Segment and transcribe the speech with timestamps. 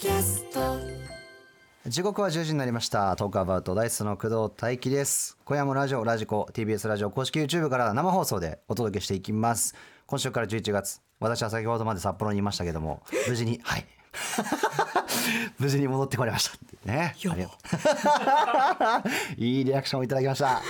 [0.00, 0.78] キャスト。
[1.86, 3.14] 時刻は10時になりました。
[3.16, 5.36] トークアバウトダイスの工藤大輝です。
[5.44, 9.74] 今夜もラジオラジコ TBS ラジオ公式 YouTube から生放送でお届けしていきます。
[10.06, 13.86] 今週から11月私は先ほどまで札幌にいましたけども無事にはい
[15.58, 17.14] 無事に戻ってこれましたね。
[19.36, 20.60] いいリアクションをいただきました。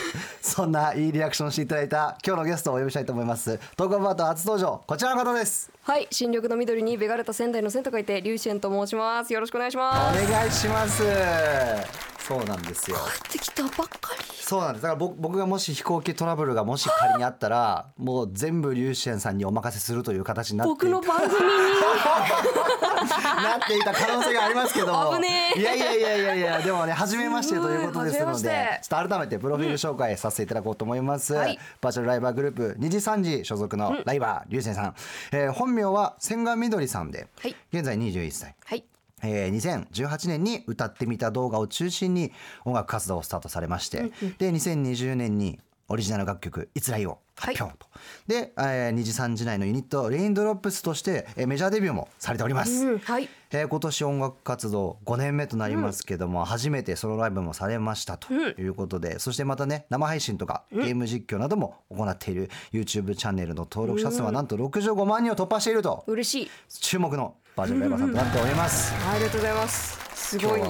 [0.41, 3.59] そんないいリアクションしていただいた今日のゲストをお呼びしたいと思います。
[3.77, 5.70] トークアバウト初登場こちらの方です。
[5.82, 9.32] はい、新緑の緑にベガれた仙台の仙と書いて、リュウシェンと申します。
[9.32, 10.30] よろしくお願いしおます。
[10.30, 12.97] 願いしますそうなんですよ。
[12.97, 14.25] 帰ってきたばっかり。
[14.37, 14.83] そうなんです。
[14.83, 21.41] だから僕僕がもし飛行機トラブルがもし仮にあったらもう全部リュウシェンさんにお任せするという形になってい僕の番組に。
[23.01, 25.15] なっていた可能性がありますけども。
[25.16, 25.61] 危ねえ。
[25.61, 31.59] いやいやいやいやいやでもね初めましてということですのでちょっと改めてプロフィール紹介させていただこうと思います、はい。
[31.80, 34.95] バーチャルライバーグループ二次三次所属のライバーリュウシェンさん、
[35.33, 37.57] えー本名は千賀みどりさんで、はい。
[37.73, 38.55] 現在21歳。
[38.65, 38.85] はい。
[39.23, 42.32] えー2018年に歌ってみた動画を中心に
[42.65, 47.87] 音楽活動をスタートされまして、で2020年にオリジナル楽曲「イツライ」を発表と、
[48.26, 53.29] で、えー、にじさんじ内のユニットレインドロップスとして、えーメジャーデビューもされております、うん、はい。
[53.51, 66.04] えー今年音楽活動5年目となりますけども、初めてソロライブもされましたということで、そしてまたね生配信とかゲーム実況なども行っている YouTube チャンネルの登録者数はなんと65万人を突破していると。
[66.06, 66.50] 嬉しい。
[66.69, 68.94] 注目のバージョンーさんとなっております。
[68.94, 69.98] ありがとうございます。
[70.15, 70.60] すごい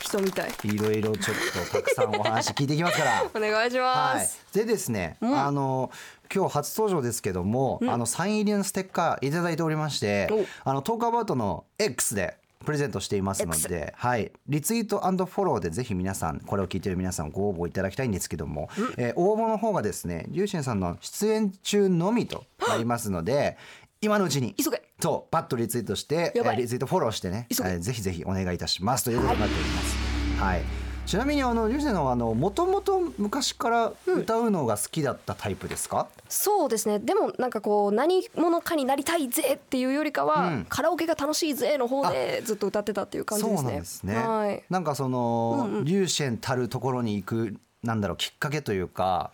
[0.00, 0.50] 人みたい。
[0.64, 1.36] いろいろちょっ
[1.66, 3.24] とたくさんお話聞いていきますから。
[3.34, 5.90] お願いしはいます。、でですね、あの
[6.32, 10.28] 今日初登場ですけども、あのサイン入りのステッカーいただいておりまして
[10.64, 23.56] おあのトークアバウトの X でプレゼントしていますので、はい、リツイートフォローでぜひ皆さんこれを聞いている皆さんご応募いただきたいんですけども、えー応募の方がですねリュウシェンさんの出演中のみとなりますので
[24.00, 29.96] 今のうちに急げそうパッとリツイートしてやばいえーリツイートフォローしてね、急げえーぜひぜひお願いいたしますということになっております。
[30.40, 30.62] はい。
[31.06, 36.06] ちなみにあのリュウジェのあのもともと昔から歌うのが好きだったタイプですか？
[36.28, 36.98] そうですね。
[36.98, 43.70] でもなんかこう何者かになりたいぜっていうよりかは、うんカラオケが楽しいぜの方でずっと歌ってたっていう感じそうですね。
[43.72, 44.16] なんですね。
[44.16, 44.62] はい。
[44.68, 49.30] なんかその、リュウシェンたるところに行くなんだろうきっかけというか、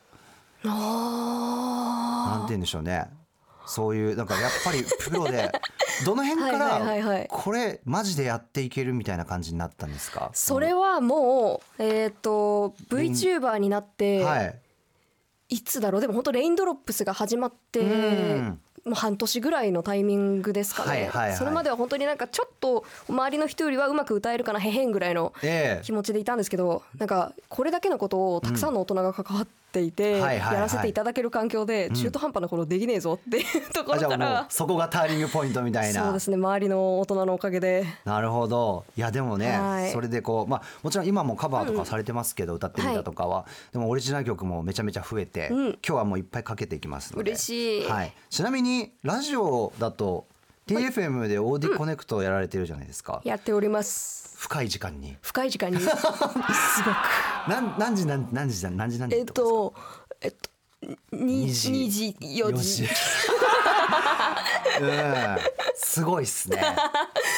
[0.65, 3.09] あなんて言うんでしょうね。
[3.67, 5.51] そういうなんかやっぱりプロで
[6.05, 10.31] どの辺からいこれマジでやっていけるみたいな感じになったんですか？
[10.35, 14.59] それはもうえっ、と VTuber になって、はい。
[15.51, 16.01] いつだろう？
[16.01, 18.61] でも本当レインドロップスが始まってうん。
[18.85, 21.37] もう半年ぐらいのタイミングですかね、はいはいはい。
[21.39, 25.85] それまでは本当になんかちょっと周りの人よりはうまく歌えるかなへへんぐらいのええ。
[25.85, 30.55] 気持ちでいたんですけどなんかこれだけのことをたくさんの大人が関わっていて、はいはいはい。
[30.55, 36.05] やらせていただける環境で中途半端なことできねえぞっていうところから、そこがターニングポイントみたいな。
[36.05, 37.85] そうですね周りの大人のおかげで。
[38.05, 38.85] なるほど。
[38.97, 39.91] いやでもね、はい。
[39.91, 45.67] それでこうまあもちろん今もカバーとかされてますけど、歌ってみたとかは、でもオリジナル曲もめちゃめちゃ増えて、うん。
[45.67, 47.31] 今日はもういっぱいかけていきますので。
[47.33, 47.89] 嬉しい。
[47.89, 50.27] はい、ちなみにラジオだと
[50.67, 54.37] TFM でオーディコネクトをやられてるじゃないですか、やっております。
[54.39, 55.17] 深い時間に。
[55.21, 55.79] 深い時間に。
[55.81, 55.97] すごく。
[57.49, 59.75] 何何時何何時何時何時えっと
[60.21, 60.51] えっと
[61.13, 61.71] 2時。
[61.71, 62.89] 2時4時。
[64.81, 65.39] うん。
[65.77, 66.63] すごいっすね。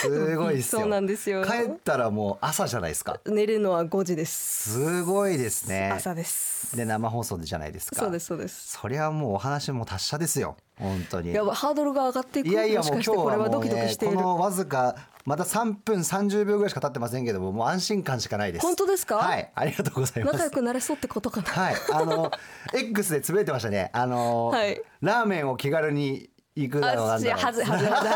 [0.00, 0.81] すごいっすよ。
[0.82, 1.44] そうなんですよ。
[1.44, 3.20] 帰ったらもう朝じゃないですか。
[3.26, 4.72] 寝るのは5時です。
[4.72, 5.91] すごいですね。
[5.94, 6.76] 朝です。
[6.76, 7.97] で生放送でじゃないですか。
[7.97, 8.78] そうですそうです。
[8.78, 11.32] そりゃもうお話も達者ですよ本当に。
[11.32, 14.16] やばいハードルが上がっていくいやいやもしかしてもう今日はこれはドキドキねしている。
[14.16, 18.66] このわずかまた3分30秒ぐらいしか経ってませんけどももう安心感しかないです。
[18.66, 19.16] 本当ですか？
[19.16, 19.50] はい。
[19.54, 20.34] ありがとうございます。
[20.34, 21.48] 仲良くなれそうってことかな。
[21.48, 21.75] はい。
[21.92, 22.31] あの
[22.75, 23.91] X でつぶやいてましたね。
[23.92, 24.81] あの、はい。
[25.00, 28.08] ラーメンを気軽に行くだろうなんあだろうはずはずはず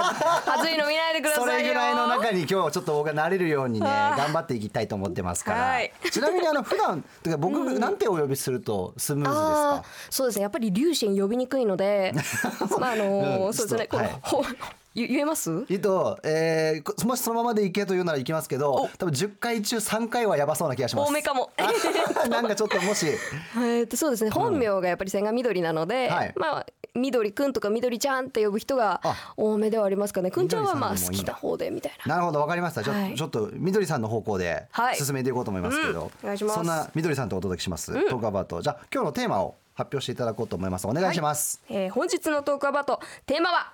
[0.51, 1.47] はずいの見ないでくださいよ。
[1.47, 5.93] それぐらいの中に今日ちょっと僕がなれるようにね頑張っていきたいと思ってますから、はい。
[6.11, 10.43] ちなみにあの普段てか僕なんてお呼びするとスムーズですあかーそうですね。
[10.43, 12.15] やっぱり粒子呼びにくいので
[12.81, 13.89] まああのうんそうですね。
[13.91, 14.09] ちょっとはい。
[14.23, 14.45] このほ
[14.95, 15.65] 言言えます？
[15.71, 21.09] えっと、えーこもしそのままでいけというならいきますけど多分10回中3回はやばそうな気がします。
[21.09, 21.51] 多めかも。
[22.29, 23.07] なんかちょっともし。
[23.59, 24.31] えっとそうですね。
[24.31, 26.35] 本名がやっぱり千賀緑なので、はい。
[26.37, 29.35] まあ緑くんとか緑ちゃんって呼ぶ人があ。
[29.37, 30.31] 多めではありますかね。
[30.31, 32.17] くんちゃんはまあ好きな方でみたいな。
[32.17, 32.83] なるほどわかりました。
[32.83, 33.15] ちょ,、はい。
[33.15, 34.97] ちょっとみどりさんの方向ではい。
[34.97, 36.55] 進めていこうと思いますけど、いします。
[36.57, 38.61] そんなみどりさんとお届けします、トークアバウト。
[38.61, 40.87] じゃあ今日のテーマを発表していただこうと思います。
[40.89, 43.73] お願いします、えー本日のトークアバートテーマは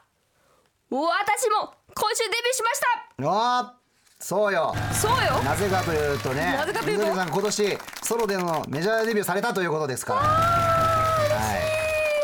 [0.91, 3.87] 私も今週デビューしましあー
[4.19, 4.73] そうよ。
[4.75, 5.43] たそうよ。
[5.43, 7.15] なぜかというとねなぜかというと？
[7.15, 10.21] さん今年ソロでのメジャーデビューされたということですから。
[10.21, 11.59] は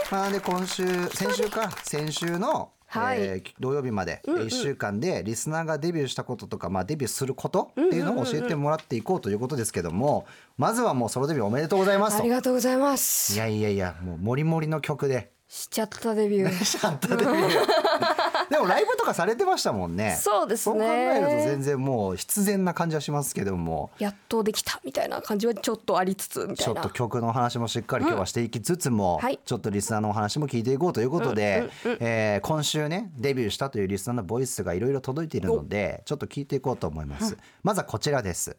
[0.08, 0.12] い。
[0.14, 1.70] まあで今週先週か。
[1.82, 3.18] 先週のはい。
[3.20, 10.26] えー土曜日まで1週間でリスナーがデビューしたこととか、まあ、デビューすることっていうのを教えてもらっていこうということですけども
[10.58, 12.22] まずはもうソロデビューおめでとうございますと。
[12.22, 13.36] ありいがとうございます。
[13.38, 16.50] やいやいやもうモリモリの曲でしちゃったデビュー。
[16.64, 18.50] しちゃったデビュー。
[18.50, 20.18] でもライブとかされてましたもんね。
[20.18, 20.78] そうですね。
[20.78, 23.90] そう考えると全然もう必然な感じはしますけども。
[23.98, 26.56] やっとできたみたいな感じはちょっとありつつみたいな。
[26.56, 29.38] ちょっと曲のお話もしっかり今日はしていきつつも、はい。
[29.44, 31.68] ちょっとリスナーのお話も聞いていこうということで、
[32.00, 38.56] えー今週ねデビューしたというリスナーのボイスがいろいろ届いているのでちょっと聞いていこうと思います、まずはこちらです。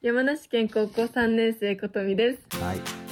[0.00, 2.38] 山梨県高校3年生ことみです。
[2.62, 3.09] はい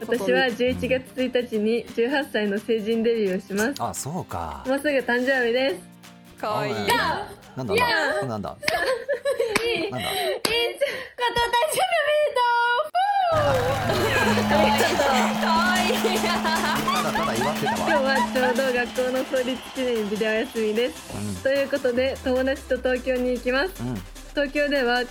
[0.00, 3.82] 私は11月1日に18歳の成人デビューをします。
[3.82, 4.64] あそうか。
[4.66, 6.40] もうすぐ誕生日です。
[6.40, 6.74] かわいい。
[6.74, 6.94] なんだ
[7.56, 7.74] なんだ？
[8.26, 8.28] なんだ？
[8.28, 8.50] なんだ？
[8.50, 8.56] か
[15.48, 16.52] わいいただ
[17.12, 21.42] ただ祝ってた今日わはちょうど学校の創立記念日でお休みです、うん。
[21.42, 23.82] ということで友達と東京に行きます。
[23.82, 23.94] うん。
[24.30, 25.02] 東京では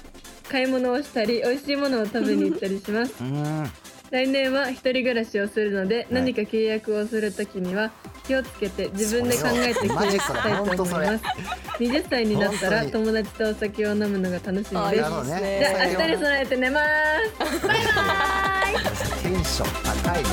[0.49, 3.23] 買い物をしたり美味しいものを食べに行ったりします。
[3.23, 3.71] うん
[4.13, 7.91] 来年は一人暮らしをするので、何か契約をするときには
[8.27, 11.23] 気をつけて自分で考えて契約したいと思います。
[11.79, 14.69] 20歳になったら友達とお酒を飲むのが楽しみです。
[14.69, 16.79] じゃあ明日に備えて寝ま
[17.41, 17.61] す。
[19.23, 19.67] テンション
[20.03, 20.29] 高いな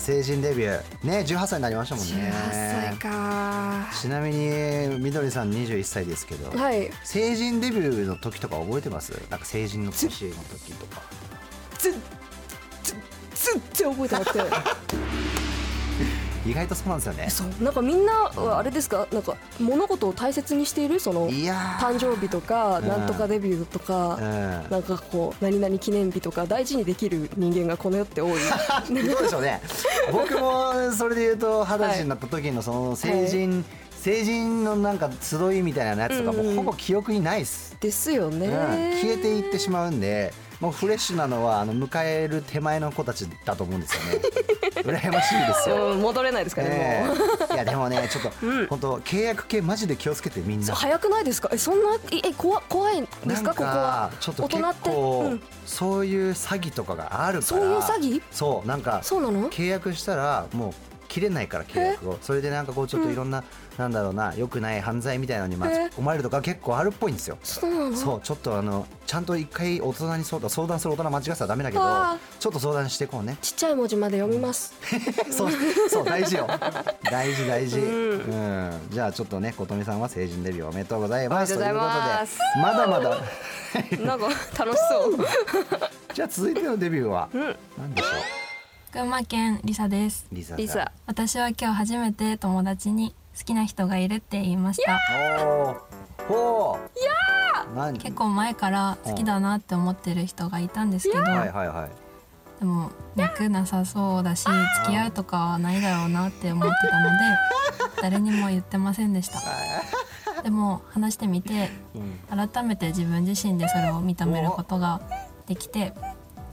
[0.00, 1.06] 成人デビュー。
[1.06, 2.12] ね18歳になりましたもんね。
[2.12, 3.86] 18歳か。
[4.00, 6.90] ちなみにみどりさん21歳ですけど、はい。
[7.04, 9.12] 成人デビューの時とか覚えてます？
[9.30, 11.02] なんか成人の年の時とか。
[11.78, 14.38] 全全然覚えてなくて
[16.46, 17.30] 意外とそうなんですよね。
[17.30, 17.64] そう。
[17.64, 19.06] なんかみんなはあれですか？
[19.12, 21.00] なんか物事を大切にしている？
[21.00, 22.88] その誕生日とかうん。
[22.88, 24.70] なんとかデビューとかうん。
[24.70, 28.32] なんかこう何々記念日とか大事にできる人間がこの世って多い。
[28.88, 29.60] どうでしょうね。
[30.12, 33.64] 僕もそれで言うと二十歳になった時のその成人、
[34.00, 38.52] 成人のなんか集いみたいなやつとかもうほぼ記憶にないっす、ですよね、うん。
[39.00, 44.20] 消えていってしまうんでもうフレッシュなのはあの迎える手前の子たちだと思うんですよね。
[44.82, 45.92] 羨ましいですよ。
[45.92, 47.04] うん戻れないですかね
[47.50, 48.30] えいやでもねちょっと、
[48.68, 50.74] 本当契約系マジで気をつけてみんな。
[50.74, 51.48] 早くないですか？
[51.52, 53.50] えそんなええ怖怖いんですか？
[53.50, 54.90] ここはちょっと結大人って？
[54.90, 55.42] 構、うん。
[55.66, 57.42] そういう詐欺とかがあるから。
[57.42, 58.22] そういう詐欺？
[58.30, 59.48] そうなんかそうなの？
[59.50, 60.74] 契約したらもう
[61.10, 62.18] 切れないから契約を。
[62.22, 63.42] それでなんかこうちょっといろんな、
[63.76, 67.36] なんだろうな良くない犯罪みたいなのに巻き込まれるとか結構あるっぽいんですよ。
[67.42, 67.66] そ
[68.16, 73.36] うちょっとあのちゃんと一回大人に相談相談する大人間違ってたらダメだけどあちょっと相談していこうね。
[73.42, 74.72] ちっちゃい文字まで読みます。
[75.30, 75.50] そう
[75.88, 76.46] そう大事よ。
[77.10, 78.72] 大事大事、うん。
[78.90, 81.54] じゃあちょっとね琴美さんは成人デビューおめでとうございます。
[81.54, 83.20] とうございうことでまだまだ。
[84.04, 84.28] なんか
[84.64, 85.16] 楽しそう。
[86.14, 87.56] じゃあ続いてのデビューはん。
[87.78, 88.49] 何でしょ
[88.92, 90.26] 群馬県リサです。
[90.32, 90.92] うリサさんリサ。
[91.06, 94.98] 私は今日初めて友達に好きな人がいるって言いました。
[95.46, 95.78] おー
[96.26, 96.98] ほう。
[96.98, 97.12] いや
[97.76, 97.98] 何？
[97.98, 101.90] 結構前から好きだなって思ってる人がいたんですけどはいはいはい。
[102.58, 107.18] でも脈なさそうだし付き合うとかはないだろうなって思ってたので
[108.02, 109.40] 誰にも言ってませんでした。
[110.42, 112.48] でも話してみてうん。
[112.48, 115.00] 改めて自分自身でそれを認めることが
[115.46, 115.94] できて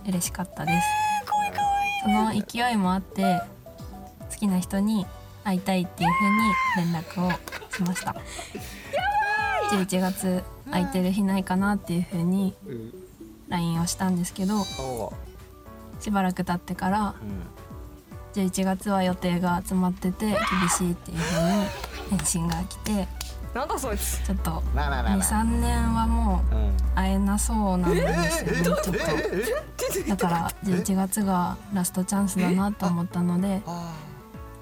[0.06, 1.07] 嬉しかったです
[2.08, 3.42] その勢いもあって
[4.30, 5.06] 好きな人に
[5.44, 6.10] 会いたいっていう
[6.76, 7.32] 風に連絡を
[7.74, 8.16] しました。
[9.72, 12.54] 11月空いてる日ないかなっていう風に
[13.50, 14.64] LINE をしたんですけど
[16.00, 17.16] しばらく経ってから
[18.34, 20.38] 11月は予定が詰まってて厳
[20.70, 23.08] しいっていう風に返信が来て
[23.58, 24.24] なんだそいつ。
[24.26, 25.18] ちょっとまあまあまあまあ。
[25.18, 26.78] 23年はもううん。
[26.96, 28.92] 会えなそうなんですよねちょっと。
[28.92, 33.94] だから11月がラストチャンスだなと思ったのであ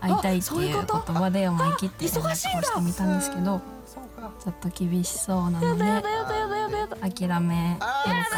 [0.02, 2.50] 会いたいってそういいううこと言葉で思い切って連絡をして
[2.82, 7.88] みたんですけどーそうかちょっと厳しそうなのでやだやだやだやだやだ諦めようか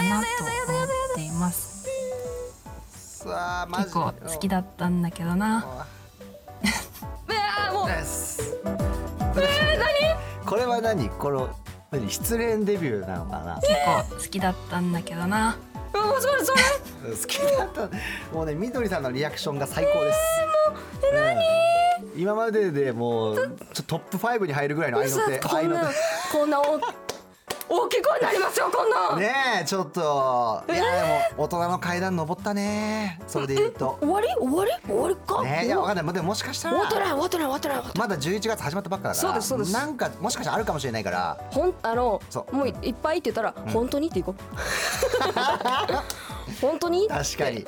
[0.03, 0.83] なと思
[1.13, 1.87] っています
[3.23, 5.65] さあマジ結構好きだったんだけどな
[7.83, 8.55] うです
[10.47, 11.09] これは何？
[11.09, 11.49] この
[11.91, 12.09] 何？
[12.09, 13.55] 失恋デビューなのかな？
[13.55, 13.67] 結
[14.09, 15.57] 構好きだったんだけどな。
[15.61, 15.67] うん
[16.07, 16.61] もうそれそれ
[17.11, 17.89] 好きだった。
[18.33, 20.17] もうねみどりさんのリアクションが最高です。
[22.15, 22.21] うん。
[22.21, 25.39] 今まででもうちょっとトップ5に入るぐらいの愛の手。
[25.39, 25.95] こんな愛の手。
[26.31, 26.61] こんな
[27.69, 29.15] 大大きい声になりますよこんな。
[29.17, 29.33] ね
[29.63, 30.63] えちょっと。
[30.67, 30.81] いやで
[31.37, 33.19] も大人の階段登ったね。
[33.27, 33.97] それで言うと。
[34.01, 34.27] 終わり？
[34.37, 34.71] 終わり？
[34.85, 35.41] 終わりか？
[35.43, 36.05] ねえいやわかんない。
[36.05, 36.75] まあでももしかしたら。
[36.75, 37.77] 終わってない終わってない終わってない。
[37.97, 39.27] まだ11月始まったばっかだから。
[39.27, 39.73] そうですそうです。
[39.73, 41.37] なんかもしかしたらあるかもしれないから。
[41.51, 42.55] ほんあのそう。
[42.55, 44.41] もういいっぱいって言ったら、本当にっていこう。
[46.61, 47.07] 本当に？
[47.07, 47.65] 確かに。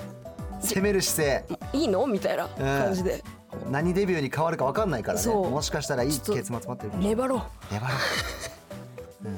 [0.61, 2.05] 攻める姿いいの？
[2.07, 3.17] みたいな感じで。
[3.17, 3.23] 勢
[3.71, 5.27] 何デビューに変わるか分かんないからね。
[5.33, 7.41] もしかしたらいい結末待ってる粘ろう。
[7.73, 7.93] 粘ろ
[9.25, 9.37] う、うん、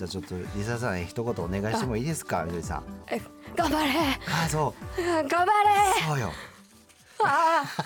[0.00, 2.44] じゃあちょっとリサさん一言お願いしてもいいですか？
[2.44, 2.84] みどりさん。
[3.10, 3.20] え
[3.54, 3.90] 頑張れ。
[4.44, 5.02] あそう。
[5.02, 5.50] 頑張れ。
[6.08, 6.32] そうよ。
[7.22, 7.64] あ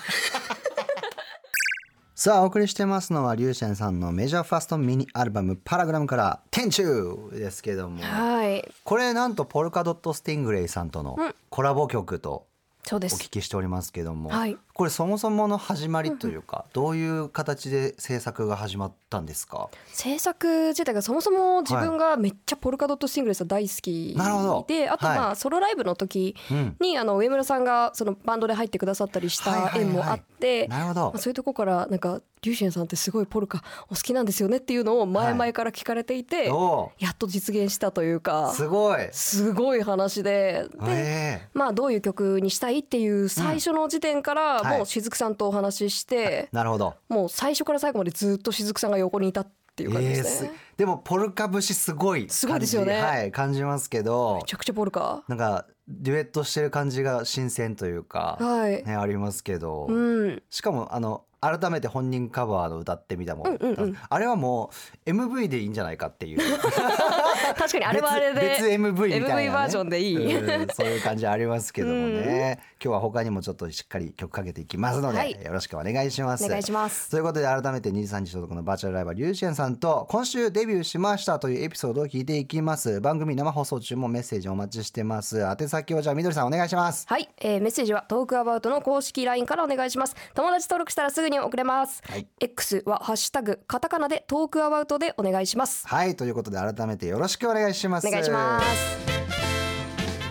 [2.15, 8.01] さあお送りしてますのはリュウシェンさんのメジャーファーストミニアルバム「パラグラム」から「天中」ですけども。
[8.01, 8.73] ーはい。
[8.85, 11.17] これなんとポルカドット・スティングレイさんとの
[11.49, 12.47] コラボ曲と
[12.89, 19.69] お聞きしておりますけども、はいこれそもそもの始まりというか、どういう形で制作が始まったんですか？
[19.93, 24.65] 制作自体がそもそも自分がめっちゃポルカドットシングルス大好きなるほど。
[24.67, 25.19] であとまはい。
[25.31, 26.75] あソロライブの時うん。
[26.81, 31.01] にあの上村さんがそのバンドで入ってくださったりした縁もあってなるほど。
[31.05, 39.07] まあそういうとこからなんかリュウシェンさんってすごいポルカお好きなんですよねっていうのを前々から聞かれていておやっと実現したというかーすごい。
[39.13, 41.47] すごい話ででえ。
[41.53, 50.53] まあどういう曲にしたいっていう最初の時点からはいもう雫さんとお話ししてー なるほどもう最初から最後までずっと雫さんが横にいたっていう感じえーですねす。
[50.77, 55.23] でもポルカ節すごいすごいですよねはい感じますけどめちゃくちゃポルカ。
[55.27, 58.83] なんかデュエットしてる感じが新鮮というか、はい。
[58.83, 60.43] ね、ありますけど、うん。
[60.49, 63.97] しかもあの改めて本人カバーの歌ってみたもん、うんうんうん。
[64.09, 64.71] あれはも
[65.05, 66.39] う MV でいいんじゃないかっていう。
[67.57, 70.35] 確かにあれはあれで別別 MV みたいな、ね、MV バージョンでいい。
[70.35, 75.31] うんそういう感じありますけどもね、 今日は他にもちょっとしっかり曲かけていきますので、はい。
[75.31, 76.45] よろしくお願いします。
[76.45, 77.09] お願いします。
[77.09, 83.01] ということで改めて23日所属のバーチャルライバーリュウシエンさんと今週デビューしましたというエピソードを聞いていきます。
[83.01, 85.39] 番組生放送中もメッセージお待ちしてます。
[85.39, 87.05] 宛先をじゃあみどりさんお願いします。
[87.07, 90.15] はい、えー、メッセージはトークアバウトの公式 LINE からお願いします。
[90.33, 92.27] 友達登録したらすぐに送れます、はい。
[92.39, 95.87] X はハッシュタグカタカナでトークアバウトでお願いします。
[95.87, 96.15] はい。
[96.15, 98.07] ということで改めてよろしくお願いします。
[98.07, 98.65] お願いします。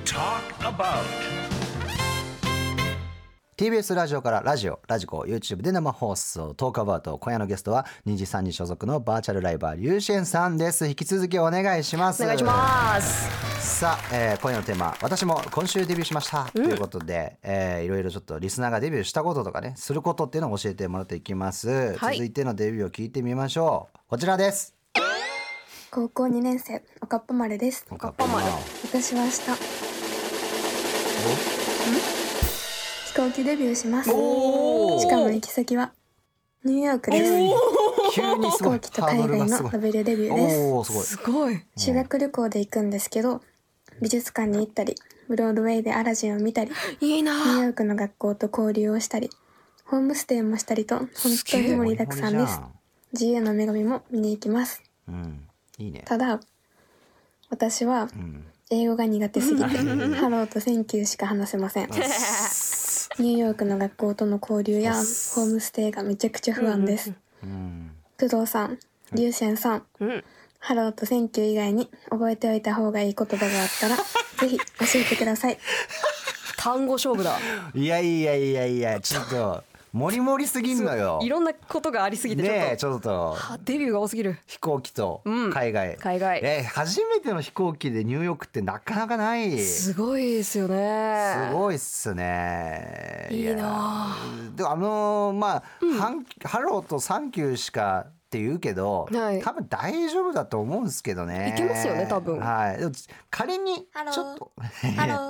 [0.04, 1.43] Talk about.
[3.56, 10.88] TBS ラジオからラジオラジコ YouTube で生放送トークアバウト今夜のゲストは2時3時所属のバーチャルライバーリュウシエンさんです。
[10.88, 12.25] 引き続きお願いします。
[12.25, 13.78] お願いします。
[13.78, 22.16] さあ、えー今夜のテーマ私も今週デビューしました、ということで、えーいろいろちょっとリスナーがデビューしたこととかねすることっていうのを教えてもらっていきます、はい。
[22.16, 23.99] 続いてのデビューを聞いてみましょう。
[24.08, 24.75] こちらです。
[25.92, 27.87] 高校2年生おかっぱまるです。
[27.88, 28.44] おかっぱ丸。
[28.84, 29.38] 私は明日
[33.14, 34.11] 飛行機デビューします。
[34.12, 35.92] おしかも行き先は
[36.64, 37.33] ニューヨークです。
[38.12, 40.56] 急にすごい飛行機と海外のラベルデビューです。
[40.56, 41.04] すごい。
[41.04, 41.62] すごい。
[41.76, 43.40] 修学旅行で行くんですけど
[44.02, 44.97] 美術館に行ったり
[45.28, 49.30] ブロードウェイでアラジンを見たりいいニューなヨークの学校と交流をしたり
[49.85, 51.09] ホームステイもしたりと本
[51.49, 52.61] 当に盛りだくさんです。
[53.12, 54.83] 自由の女神も見に行きます。
[55.06, 55.47] うん。
[55.78, 56.02] いいね。
[56.04, 56.40] ただ
[57.49, 58.44] 私はうん。
[58.71, 61.88] 英語が苦手すぎてハローとセンキューしか話せません
[63.18, 67.12] ニューヨークの学校との交流やホームステイがめちゃくちゃ不安です。
[67.42, 67.92] うん。
[68.18, 68.78] 工藤さん
[69.12, 69.83] リュウシェンさん。
[70.59, 73.97] ハローとセンキュー以外に覚えておいた方がいい言葉があったら
[74.40, 75.59] ぜひ教えてください。
[76.56, 77.38] 単語勝負だ。
[77.75, 79.62] いやいやいやいやちょっと
[79.94, 81.20] モリモリすぎんのよ。
[81.22, 83.32] いろんなことがありすぎてちょっと、ねえちょっと。
[83.34, 84.36] はデビューが多すぎる。
[84.44, 85.52] 飛行機とうん。
[85.52, 86.40] 海外、海外。
[86.42, 89.56] え初めての飛行機でニューヨークってなかなかない。
[89.60, 91.48] すすごいですよね。
[91.52, 93.28] ごいっすね。
[93.30, 93.56] いいなや
[94.56, 95.62] でもあのーまあ、
[96.00, 99.41] ハンハローとサンキューしかって言うけど、はい。
[99.41, 101.53] 多分大丈夫だと思うんですけどね。
[101.55, 102.41] いけますよね多分。
[102.41, 102.79] はい。
[102.79, 102.93] でも
[103.31, 104.50] 仮にちょっと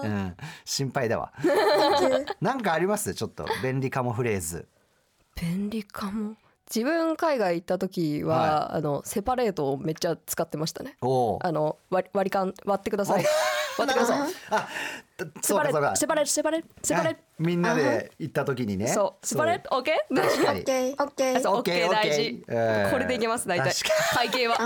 [0.05, 1.33] うん、心配だわ。
[2.41, 3.15] なんかあります？
[3.15, 4.67] ちょっと便利カモフレーズ。
[5.39, 6.37] 便利かも？
[6.75, 10.97] 自分海外行った時は、はあのセパレートをめっちゃ使ってましたね。
[11.03, 13.25] おおあの割割り勘割ってください
[13.79, 14.33] 割ってください。
[14.51, 14.69] あ
[15.43, 15.89] セパレそうかそうか。
[15.89, 18.87] ートセパレセパレセパレみんなで行った時にね。
[18.87, 19.27] トそう。
[19.27, 20.61] セパレオッケー確かに。
[20.61, 22.45] オッケーオッケーそうオッケー大事。
[22.93, 23.73] これでいけます大体。
[23.73, 24.57] 確か会計は。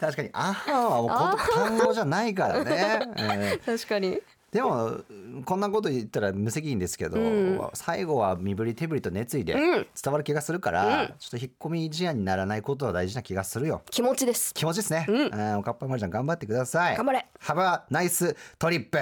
[0.00, 4.20] 確かに「あは」はもう単語じゃないからね、え ー確かに
[4.52, 5.02] でも
[5.44, 7.60] こんなこと言ったら無責任ですけど、うん。
[7.74, 9.60] 最後は身振り手振りと熱意でうん。
[10.02, 11.08] 伝わる気がするから、うん。
[11.18, 13.82] ちょっと引っ込み思案にならないことは大事な気がするよ。
[13.90, 14.54] 気持ちです。
[14.54, 15.38] 気持ちですね、うん。
[15.38, 16.96] んおかっぱまるちゃん頑張ってください。
[16.96, 17.26] 頑張れ。
[17.38, 18.98] ハバナイストリップ。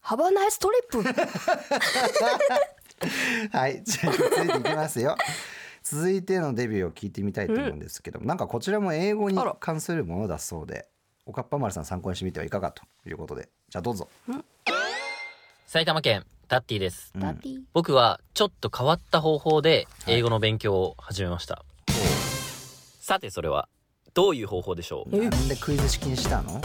[0.00, 1.02] ハバナイストリップ。
[3.56, 5.16] はい、じゃあ続いていきますよ。
[5.84, 10.88] 続いてのデビューを聞いてみたいと思うんですけども、なんかこちらも英語に関するものだそうで、
[11.24, 14.08] おかっぱ丸さん参考にしてみてはいかがということで、じゃあどうぞ。
[15.70, 17.12] 埼玉県ダディです。
[17.14, 17.20] うん。
[17.20, 17.58] ダディ。
[17.74, 21.62] 僕はちょっと変わった方法で英語の勉強を始めました。
[23.02, 23.68] さてそれは
[24.14, 25.14] どういう方法でしょう？
[25.14, 25.28] え？
[25.28, 26.62] なんでクイズ式にしたの？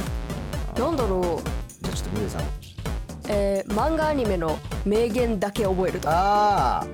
[0.77, 1.41] なんだろ
[1.81, 2.43] じゃあちょっとみどりさん。
[3.27, 6.07] えー、漫画アニメの名言だけ覚えると。
[6.07, 6.87] かああ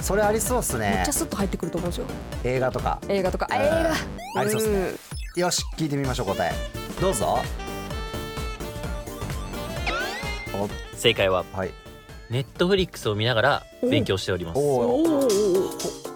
[0.00, 0.90] それありそうっすね。
[0.96, 2.06] めっちゃスッと入ってくると思うんですよ。
[2.44, 2.98] 映画とか。
[3.08, 3.46] 映画とか。
[3.52, 4.40] 映画。
[4.40, 4.92] ありそうっすね。
[5.36, 5.40] ん。
[5.40, 6.52] よし聞いてみましょう答え。
[6.98, 7.40] どうぞ
[10.94, 11.70] 正解はおはい。
[12.30, 14.58] ネットフリックスを見ながら勉強しております。
[14.58, 15.28] おおおお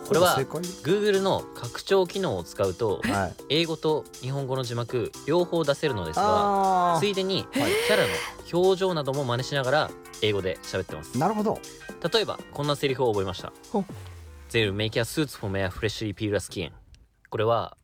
[0.09, 0.61] これは正解。
[0.63, 3.35] Google の拡張機能を使うとはい。
[3.51, 8.09] 英語と日本語の字幕両方出せるのですがあついでにキャラの
[8.53, 9.91] 表情なども真似しながら
[10.23, 11.13] 英語で喋ってます。
[11.17, 11.59] あなるほど。
[12.13, 13.53] 例えばこんなセリフを覚えました。
[13.73, 13.85] ほう。
[14.53, 16.71] They'll make a suits for my freshly peeled skin
[17.29, 17.77] これは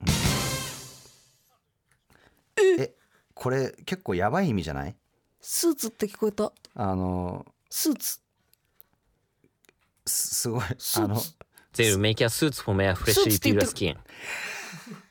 [2.78, 2.94] え
[3.34, 4.94] これ結構やばい意味じゃない？
[5.42, 6.52] スーツって聞こえた。
[6.76, 8.20] あのスーツ。
[10.06, 11.00] すすごいスーツ。
[11.02, 11.16] あの
[11.74, 13.96] They'll make a suits for my freshly スーツって言 peeled って skin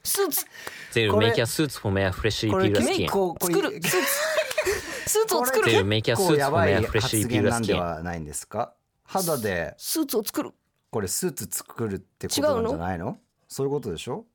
[0.04, 0.46] スーツ。
[0.94, 3.82] They'll これ make a suits for my freshly これ peeled 結 skin 構これ作る。
[3.84, 5.10] スーツ。
[5.12, 5.64] スーツを作る。
[5.64, 7.80] これ They'll make a 結構 suits や for ば my い freshly 発言 peeled なんで skin
[7.80, 8.74] はないんですか？
[9.04, 9.76] 肌で。
[9.78, 10.52] スーツを作る。
[10.90, 13.20] これスーツ作るってことなんじゃないの？
[13.50, 14.26] そういうことでしょ？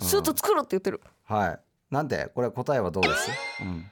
[0.00, 1.00] スーツ作るって言ってる。
[1.24, 1.60] はい。
[1.90, 2.30] なんで？
[2.34, 3.30] これ答えはどうです？
[3.60, 3.90] うん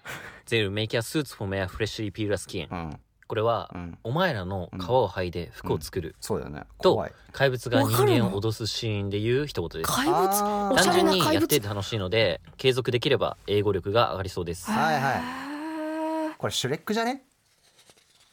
[0.50, 3.00] They'll make a suits for my freshly peeled skin うん。
[3.28, 3.96] これはうん。
[4.02, 6.16] お前らの皮を剥いで服を作る。
[6.20, 6.64] そうだよね。
[6.82, 7.12] と怖い。
[7.30, 9.92] 怪物が人間を脅すシーンで言う一言です。
[9.92, 10.16] 怪物？
[10.18, 10.74] あー。
[10.74, 11.42] おしゃ単純にれな怪物。
[11.42, 14.68] やってて楽しいので継続できれば英語力が上がりそうです。
[14.68, 15.02] はいはい。
[15.14, 17.22] あこれシュレックじゃね？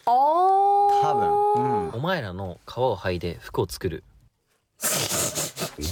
[0.05, 1.63] あ多分。
[1.63, 1.91] うん。
[1.91, 4.03] お前らの皮を剥いで服を作る。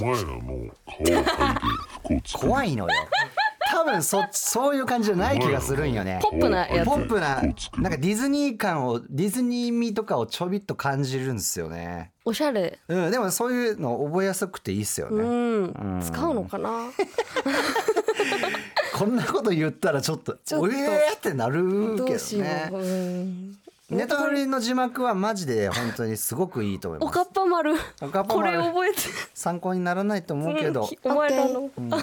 [0.01, 2.50] お前らの顔を嗅いで服を作る。
[2.50, 2.89] 怖いのよ。
[2.89, 3.44] 多
[3.85, 6.19] 分そそういう感じじゃない気がするんよね。
[6.21, 6.85] ポップなやつ。
[6.85, 15.23] ポップななんかディズニー感をディズニー味とかをちょびっと感じるんですよねおしゃれうんでもそういうの覚えやすくていいっすようね、
[15.97, 16.89] ん使うのかな
[18.93, 23.57] こんなこと言ったらちょっとちょっとおえーってなるけどどうしよねううん
[23.89, 27.73] ネタフリの字幕はマジで本当にすごくいいと思いおかますっぱ丸。
[28.01, 28.97] おかっぱこれ丸覚えて。
[29.35, 31.69] 参考にならないと思うけど、お前らの。
[31.77, 31.89] うん。
[31.89, 31.97] ピ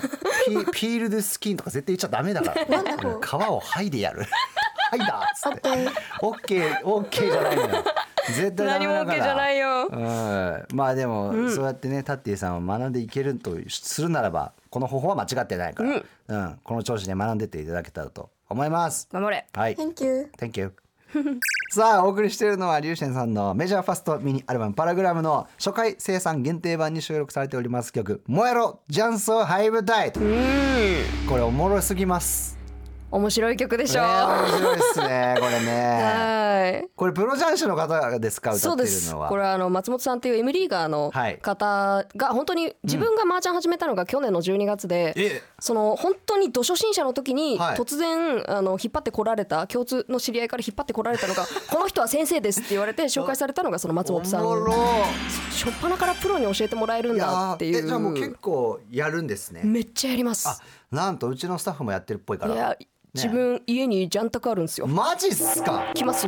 [0.72, 2.62] ピールドスキンとか絶対言っちゃダメだから。
[2.62, 3.18] う。
[3.18, 3.20] ん。
[3.20, 4.24] 皮を剥いでやる。
[4.92, 5.88] 剥いだっつって。
[6.20, 7.84] オッケーオッケーじゃないのよ。
[8.28, 9.18] 絶対ダメ何もだから。
[9.18, 9.88] OK じゃないよ。
[9.90, 16.58] うん、まあでも、そうやってねタッティさんを学んでいけるとするならばこの方法は間違ってないから、うん。
[16.62, 19.08] この調子で学んでっていただけたらと思います。
[19.12, 19.48] 頑張れ。
[19.52, 19.74] はい。
[19.74, 20.72] Thank you Thank you
[21.72, 30.20] さあお送りしているのはリュウシェンさんのメジャーファストミニアルバム「パラグラム」の初回生産限定版に収録されております曲「燃えろジャンソーハイブタイト」
[31.28, 32.58] これおもろすぎます。
[33.10, 34.02] 面白い曲でしょ。
[34.02, 36.28] ね面白いですねこれね
[36.74, 39.06] はいこれプロ雀士の方がですか歌そうってです。
[39.10, 41.38] るのはこれはあの松本さんっていう M リーガーのはい。
[41.38, 47.76] 方が本当に自分が麻雀始めたのが去年の12月で、えその本当にど初心者の時にはい。
[47.76, 54.46] 突然あの引っ張ってこられた共通の知り合いから引っ張ってこられたのが この人は先生ですって言われて紹介されたのがその松本さん。
[54.46, 54.72] おもろ。
[55.50, 59.62] 初っ端からプロに教えてもらえるんだっていーえじゃあもう結う構やるんですね。
[59.64, 60.48] めっちゃやります。
[60.48, 60.58] あ
[60.90, 62.54] なんとうちのスタッフもやってるっぽいから。
[62.54, 62.76] いや
[63.14, 64.86] 自分家にジャンタクあるんですよ。
[64.86, 65.90] マジっすか？
[65.94, 66.26] 来ます。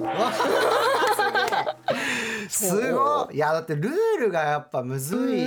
[2.49, 3.37] すごい。
[3.37, 5.39] いやだってルールがやっぱむずい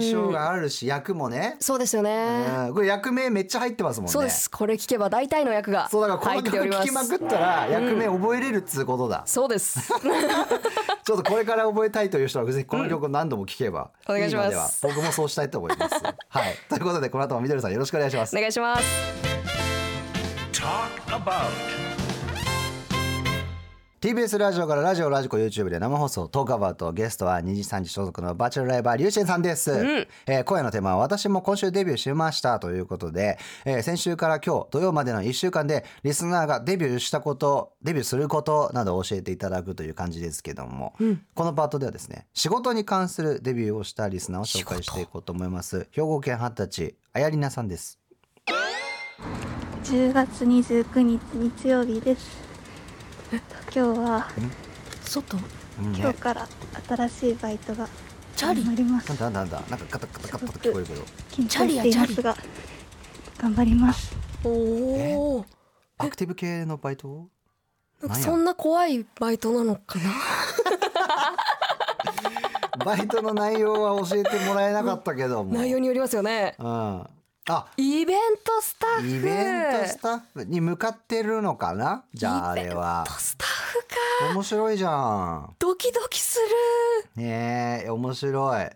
[0.00, 1.56] 印象があるし役もね。
[1.60, 2.44] そうですよね。
[2.66, 2.74] うん。
[2.74, 4.12] これ役名めっちゃ入ってますもんね。
[4.12, 4.50] そうです。
[4.50, 6.86] これ聞けば大体の役がそうだから入この曲っております。
[6.88, 9.80] 聴きまくったら役名覚えれるっつうことだ、そうです。
[11.04, 14.44] ちょっとこれから覚えたいという人はぜひこの曲を何度も聴けばお願いします。
[14.46, 15.94] のでは僕もそうしたいと思います。
[15.94, 16.10] は
[16.48, 16.56] い。
[16.68, 18.36] ということでこの後もみどりさんよろしくお願いします。
[18.36, 19.49] お願いします
[20.52, 21.50] Talk about.
[24.00, 29.70] TBS ラジオからラジオラジコ YouTube で生放送トークアバウトゲストは2時3時所属のバーチャルライバーリュウシェンさんです、
[30.26, 40.94] えー今夜のテーマは私も今週デビューしましたということで、えー先週から今日土曜までの1週間でリスナーがデビューしたことデビューすることなどを教えていただくという感じですけども、
[41.34, 45.86] このパートではですね仕事に関するデビューをしたリスナーを紹介していこうと思います。
[45.92, 47.99] 兵庫県二十歳あやりなさんです
[49.84, 52.40] 10月29日日曜日です。
[53.74, 54.28] 今日は
[55.04, 55.36] 外？
[55.94, 56.48] 今日から
[56.88, 57.88] 新しいバイトが
[58.36, 58.62] チャリ？
[58.62, 59.08] 始まります。
[59.08, 59.60] なんだなんだ。
[59.60, 61.02] なんだなんかカタカタカタカタ聞こえるけど。
[61.30, 62.36] 緊張していますが
[63.38, 64.16] 頑張ります。
[64.44, 65.44] おお
[65.98, 67.28] アクティブ系のバイト？
[68.00, 70.10] なんかそんな怖いバイトなのかな？
[72.84, 75.52] バイトの内容は教えてもらえなかったけども。
[75.52, 76.54] 内容によりますよね。
[76.58, 77.06] うん。
[77.48, 79.08] あ、イベントスタッフ。
[79.08, 82.04] イベントスタッフに向かってるのかな？
[82.12, 83.06] じゃああれは。
[83.18, 83.78] スタッフ
[84.28, 84.34] か。
[84.34, 85.56] 面白いじゃん。
[85.58, 86.38] ドキドキす
[87.16, 87.22] る。
[87.22, 88.70] ねえ、面白い。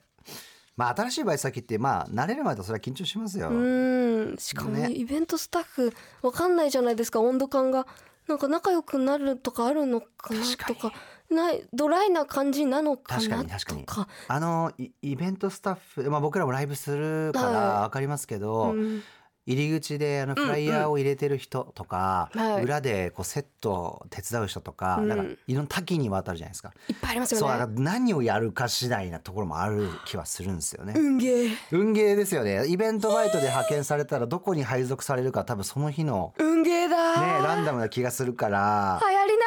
[0.77, 3.51] まあ新しいバイト先ってまあ慣れるまでとそれは緊張しますよ。
[3.51, 4.37] うん。
[4.39, 4.91] しかもね。
[4.93, 7.21] イベントスタッフわかんないじゃないですか。
[7.21, 7.87] 温度感が。
[8.27, 10.95] なんか仲良くなるとかあるのかなとか
[11.31, 13.85] ないドライな感じなのか確かなに確かに。
[13.85, 14.09] とか。
[14.29, 19.03] あのイイベントスタッフ、まあ、僕らもライブするからはい分かりますけど、うん。
[19.47, 22.63] 入り口であのフライヤーを入れてる人とか、はい。
[22.63, 25.09] 裏でこうセットを手伝う人とか、うん。
[25.09, 26.73] なんかいろんな多岐にわたるじゃないですか。
[26.89, 27.61] いっぱいありますそうよね。
[27.61, 30.95] だから何をやるか次第なところもある気はするんですよね。
[30.97, 31.57] 運ゲー。
[31.73, 32.67] 運ゲーですよね。
[32.69, 38.99] イベントバイトで派遣されたらどこに配属されるか多分その日の運ゲーだねーランダムな気がするから。
[39.03, 39.45] 流行りな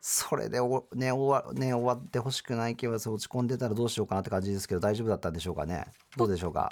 [0.00, 5.84] それでお、ね、終わね終わってほしくないけど落ち込んでたらどうしようかなって感じですけど大丈夫だったんでしょうかね。
[6.16, 6.70] どうでしょうか？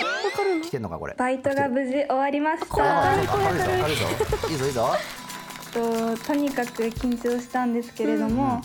[0.62, 1.14] 来てんのかこれ。
[1.18, 3.22] バイトが無事終わりました。
[3.22, 3.48] いぞ明
[3.88, 3.92] る
[4.54, 4.88] いぞいいぞ。
[5.72, 8.62] ととにかく緊張したんですけれども、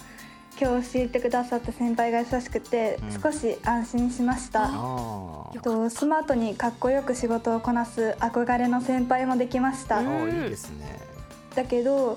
[0.60, 3.22] 今日教えてくださった先輩が優しくて、うん。
[3.22, 5.62] 少し安心しました、あー。
[5.62, 11.00] とスマートにかっこよく仕事をこなす憧れの先輩もできました、いいですね。
[11.56, 12.16] だけど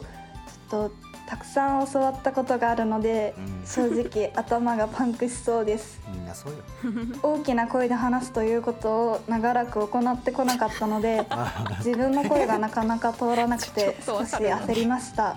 [0.71, 3.67] ちょっとたくさん教わったことがあるので、うん。
[3.67, 6.01] 正直頭がパンクしそうです。
[6.13, 6.59] みんなそうよ。
[7.23, 11.27] 大きな声で話すということを長らく行ってこなかったので
[11.85, 15.37] 自分の声がなかなか通らなくて ちょっと少し焦りました。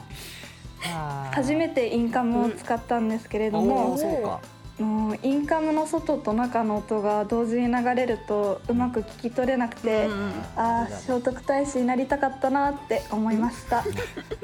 [1.31, 4.39] 初めてインカムを使ったんですけれどおもー、そうか
[4.79, 10.07] もうインカムの外と中の音が同時に流れるとうまく聞き取れなくて、
[10.55, 13.83] ああ聖徳太子になりたかったなって思いました。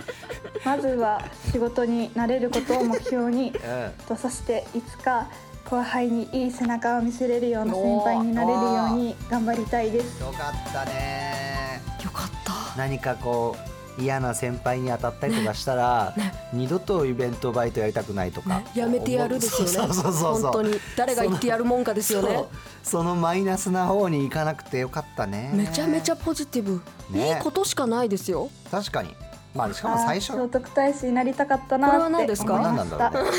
[0.65, 5.27] まずは仕事に慣れることを目標にうん とそしていつか
[5.69, 10.19] 後輩にいい背中を見せれるような先輩になれるように頑張りたいです。
[10.19, 11.81] よかったね。
[12.03, 12.53] よかった。
[12.77, 16.13] 何かこう嫌な先輩に当たったりとかしたら、
[16.53, 19.93] 二度とイベントバイトやりたくないとか、やめてやるですよね。
[19.93, 20.41] そうそうそうそう。
[20.41, 20.79] 本当に。
[20.95, 22.45] 誰が言ってやるもんかですよね。
[22.83, 25.51] そのマイナスな方に行かなくてよかったね。
[25.53, 27.29] めちゃめちゃポジティブ、ね。
[27.29, 28.49] いいことしかないですよ。
[28.71, 29.15] 確かに
[29.53, 32.53] まあしかもあ最初ー聖徳太子になりたかったこれはなって何ですか？
[32.55, 32.97] 思い何ました。
[32.97, 33.37] なんだろうね。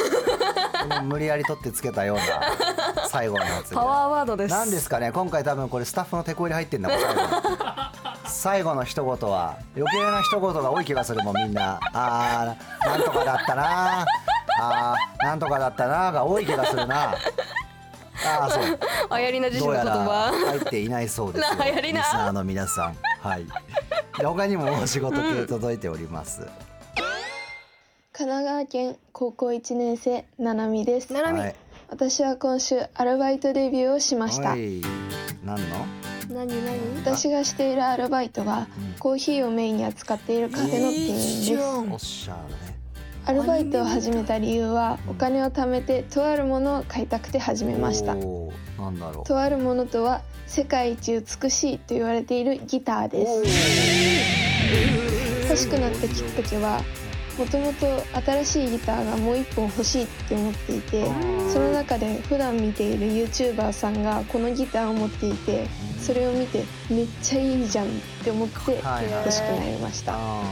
[0.89, 2.23] この無理やり取ってつけたような
[3.09, 3.75] 最後のやつで。
[3.77, 4.51] パワーワードです。
[4.51, 5.11] 何ですかね？
[5.13, 6.99] 今回多分これスタッフの手こ入れ入ってんだもん。
[6.99, 7.29] 最後に
[8.27, 11.81] 最後の一言は余計な一言が多い気がするもんみんな。
[11.93, 14.07] あーなんとかだったな。
[14.57, 17.17] あーなんとかだったなが多い気がするな
[18.25, 18.79] あーそう。
[19.19, 20.33] 流行りな自身の言葉。
[20.47, 21.57] 入っていないそうですよ。
[21.57, 22.01] な 流行りな。
[22.01, 22.97] リスナーの皆さん。
[23.21, 23.47] はい。
[24.19, 26.47] で他にもお仕事系届いております、
[28.13, 31.13] 神奈川県高校1年生ななみです。
[31.13, 31.57] ななみはい。
[31.91, 34.51] 私は今週アルバイトデビューをしました。
[34.51, 34.81] はい。
[35.45, 35.87] 何の？
[36.31, 36.97] 何何？
[37.03, 41.93] 私がしているアルバイトはコーヒーをメインに扱っているカフェの店員です。
[41.93, 42.64] おっしゃるね
[43.27, 48.15] アルバイトを始めた理由はお金を貯めてとあるものを買いたくて始めました。
[48.15, 49.25] なんだろう。
[49.25, 53.33] とあるものとは世界一美しいと言われているギターです。
[55.49, 56.83] 欲しくなったきっかけは
[57.39, 57.87] もともと
[58.21, 61.07] 新しいギターがもう一本欲しいって思っていて
[61.51, 65.67] その中で普段見ている YouTuber さんがこのギターを持っていて
[65.99, 67.89] それを見てめっちゃいいじゃんっ
[68.23, 70.13] て思ってはいはい欲しくなりました。
[70.15, 70.43] あ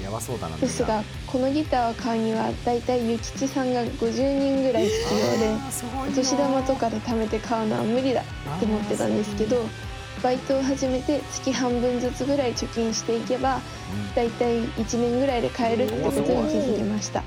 [0.00, 0.56] ーやばそうだな。
[0.56, 9.56] ですがこのギターを買うにはだいたい諭吉さんが50人ぐらい必要でお年玉とかで貯めて買うのは無理だって思ってたんですけど
[10.22, 13.60] バイトを始めて月半分ずつぐらい貯金していけば
[14.16, 17.22] だいたい1年ぐらいで買えるってことに気づきました。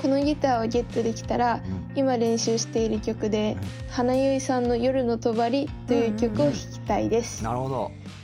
[0.00, 1.60] このギターをゲットできたら
[1.96, 3.56] 今練習している曲で
[3.90, 7.42] 花結さんの「夜のとばり」という曲を弾きたいです。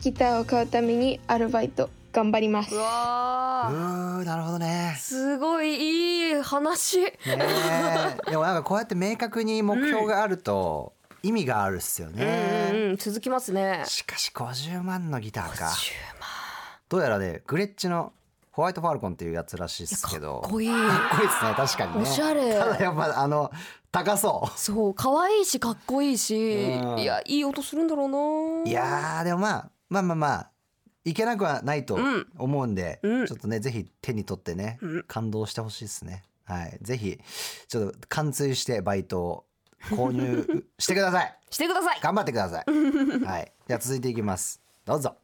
[0.03, 2.75] ギターを買うためにアルバイト頑張ります。
[2.75, 4.95] うわうーーなるほどね。
[4.99, 7.01] すごいいい話。
[7.01, 8.31] ねえ。
[8.31, 13.83] でもなんかこうやって明確に目標があると意味があるっすようんね、うん続きますね。
[13.87, 15.67] しかし50万のギターか。
[15.67, 16.29] 10万。
[16.89, 18.13] どうやらねグレッチの
[18.51, 20.43] ホワイトファルコンっていうやつらしいですけど。
[20.43, 20.69] かっこいい。
[20.69, 22.03] かっこいいですね確かにね。
[22.03, 22.53] おしゃれ。
[22.53, 23.51] ただやっぱあの
[23.91, 26.37] 高そそう可愛いしかっこいいし。
[26.37, 26.99] うん。
[26.99, 28.69] いやいい音するんだろうな。
[28.69, 30.52] いいやーでもまあまあまあまあ
[31.05, 32.27] いけなくはないとうん。
[32.39, 33.27] 思うんで、うん。
[33.27, 35.03] ちょっとねぜひ手に取ってね、うん。
[35.05, 36.23] 感動してほしいですね。
[36.45, 36.79] はい。
[36.83, 37.19] ぜひ
[37.69, 39.45] ちょっと貫通してバイトを
[39.91, 41.39] 購入してください。
[41.51, 42.01] してください。
[42.01, 42.65] 頑張ってください。
[43.25, 43.53] はい。
[43.67, 44.61] じゃあ続いていきます。
[44.85, 45.17] どうぞ。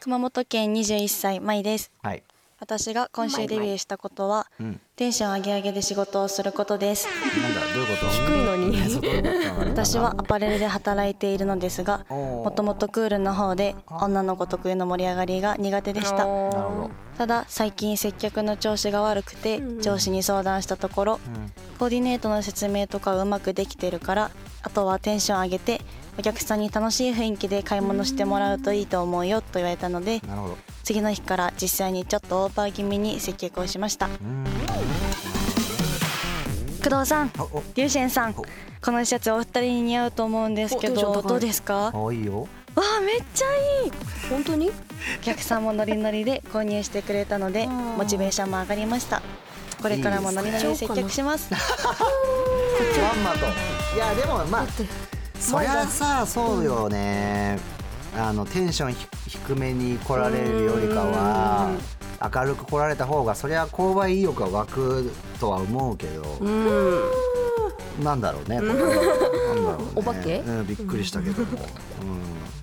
[0.00, 1.90] 熊本県21歳まいです。
[2.02, 2.22] はい
[2.60, 4.80] 私が今週デビューしたことはうん。
[4.96, 7.06] テンション上げ上げで仕事をすることです。
[7.40, 8.10] なんだどういうこと？
[8.10, 9.70] 低いのに。
[9.70, 12.44] 私はアパレルで働いているのですがおー。
[12.44, 16.16] もともとクールな方で女の子特有の盛り上がりが苦手でした。
[16.16, 21.52] なるほただ最近接客の調子が悪くて上司に相談したところど、うん。
[21.78, 24.30] コーディネートの説明とかうまくできてるから
[24.62, 25.80] あとはテンション上げて
[26.18, 30.58] お客さんに楽しい雰囲気で買い物してもらうといいと思うよと言われたのでなるほど。
[30.82, 34.08] 次の日から実際にちょっとオーバー気味に接客をしました。
[36.82, 37.28] 工藤さん
[37.74, 38.44] リュウシェンさんこ
[38.86, 41.92] のシャツお二人に似合うと思うんですけどどうですか？
[41.94, 42.48] あいいよ。
[42.74, 43.46] わあめっちゃ
[43.84, 43.92] いい。
[44.30, 44.70] 本当に？
[44.70, 44.72] お
[45.22, 49.22] 客さんもノリノリで購入してくれたのでモチベーションも上がりました。
[49.82, 51.52] これからもノリノリで接客します。
[51.54, 51.58] ま
[53.12, 53.46] んまと。
[53.94, 54.66] いやでもまあ
[55.40, 57.58] そりゃさそうよね。
[58.16, 61.70] あのテンションひ低めに来られるよりかは
[62.34, 66.22] 明るく来られた方がそりゃ購買意欲は湧くとは思うけど。
[66.40, 67.00] うん。
[68.02, 69.84] なんだろうねこれ なんだろうね。
[69.96, 70.38] お化け？
[70.38, 71.58] うん、びっくりしたけども、うん、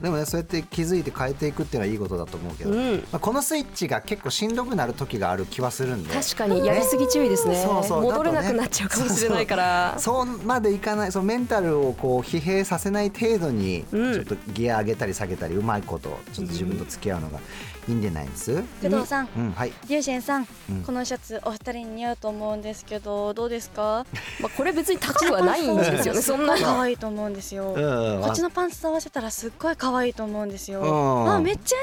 [0.01, 2.95] でもねそうやって気づいて変えていくっていうのはいいことだと思うけど、うん。
[3.11, 6.13] まあ、このスイッチが結構しんどくなる時がある気はするんで。
[6.13, 7.55] 確かにやりすぎ注意ですね。
[7.63, 8.01] そうそう。
[8.01, 9.95] 戻れなくなっちゃうかもしれないから。
[9.97, 17.39] そうそうまでいかないそのメンタルをこう疲弊させない程度にちょっとギア上げたり下げたりうまいことちょっと自分と付き合うのが
[17.87, 18.63] いいんじゃないです？
[18.81, 19.29] 工藤さん。
[19.35, 19.73] うんはい。
[19.87, 20.83] リュウシェンさん、うん。
[20.83, 24.05] このシャツお二人に似合うと思うんですけどどうですか？
[24.39, 28.21] まあこれ別に立ちはないんですよねそんな可愛いと思うんですよ、うん。
[28.21, 31.33] こっちのパンツと合わせたらすっごい可愛いと思うんですよ、うん。
[31.35, 31.75] あめっちゃ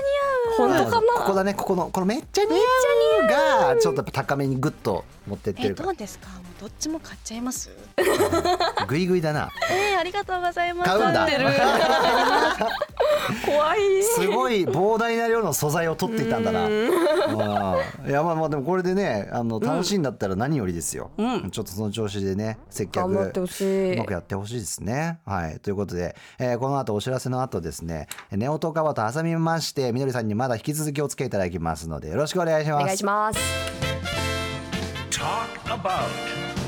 [0.58, 0.68] 似合う。
[0.68, 1.12] 本当かな？
[1.14, 2.54] ここだねここのこのめっちゃ似合
[3.26, 6.28] うがちょっとやっぱ高めにグッと持ってってえるかどうですか？
[6.62, 7.70] どっちも買っちゃいます？
[8.78, 9.50] らグイグイだな。
[9.68, 10.90] えー、ありがとうございます。
[10.90, 11.26] 買うんだ。
[11.26, 11.50] 買ってる。
[13.44, 13.80] 怖い。
[14.04, 16.66] すごい膨大な量の素材を取っていたんだな。
[16.66, 16.88] うん。
[18.08, 21.10] いやまあまあでもこれでねあの楽しいんだったら何よりですよ。
[21.18, 21.50] うん。
[21.50, 23.94] ちょっとその調子でね接客頑張ってほしい。
[23.94, 25.18] うまくやってほしいですね。
[25.26, 25.58] はい。
[25.58, 32.82] ということで、えーこの後お知らせの後ですねネオトカバと挟みましてみどりさんにまだ引き続きお付き合いいただきますのでよろしくお願いします。
[32.82, 33.91] お願いします
[35.12, 36.61] Talk about.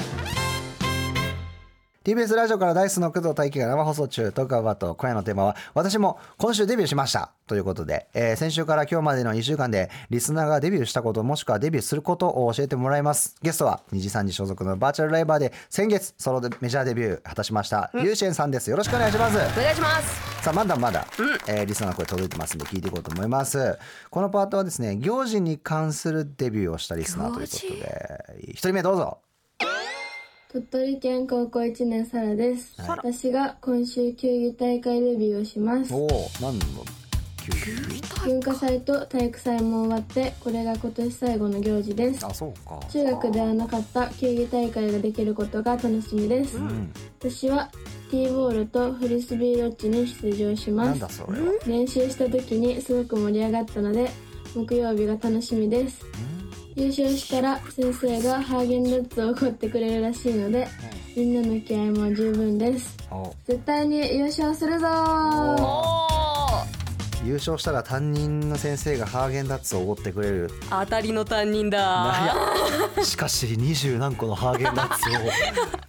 [2.04, 13.36] TBS ラジオからダイスの工藤大輝が生放送中トークアバート今夜のテーマは私も今週デビューしましたということで、えー先週から今日までの2週間でリスナーがデビューしたこともしくはデビューすることを教えてもらいます。
[13.40, 18.68] ゲストは二次三次所属のバーチャルライバーで先月ソロでメジャーデビュー果たしましたリュウシェンさんです。
[18.68, 19.36] よろしくお願いします。
[19.36, 20.42] お願いします。
[20.44, 21.06] さあまだまだ、
[21.48, 23.78] えーリスナーの声届いてますんで聞いていこうと思います。
[24.10, 27.62] このパートはですね行事に関するデビューをしたリスナーということ
[28.36, 29.20] で一人目どうぞ
[30.54, 35.92] 鳥取県高校1年サラです、私が今週球技大会デビューをします。
[35.92, 36.08] おお
[36.40, 36.84] 何の？
[38.24, 42.24] 文化祭と体育祭も終わってこれが今年最後の行事です。
[42.24, 42.78] あそうか。
[42.88, 46.56] 中学ではなかった球技大会ができることが楽しみです、
[47.18, 47.68] 私は
[48.12, 50.90] ティーボールとフリスビーロッチに出場します。
[50.90, 51.52] なんだそれは。
[51.66, 54.08] 練習した時にすごく盛り上がったので
[54.54, 56.06] 木曜日が楽しみです
[56.76, 60.66] 優勝したら先生がハーゲンダッツを怒ってくれるらしいので
[61.16, 62.96] みんなの気合も十分です。
[63.10, 63.32] お。
[63.46, 66.23] 絶対に優勝するぞー
[67.24, 70.50] 優勝したら担任の先生がハーゲンダッツをおごってくれる。
[70.68, 72.34] 当たりの担任だ。
[73.02, 75.30] しかし二十何個のハーゲンダッツを。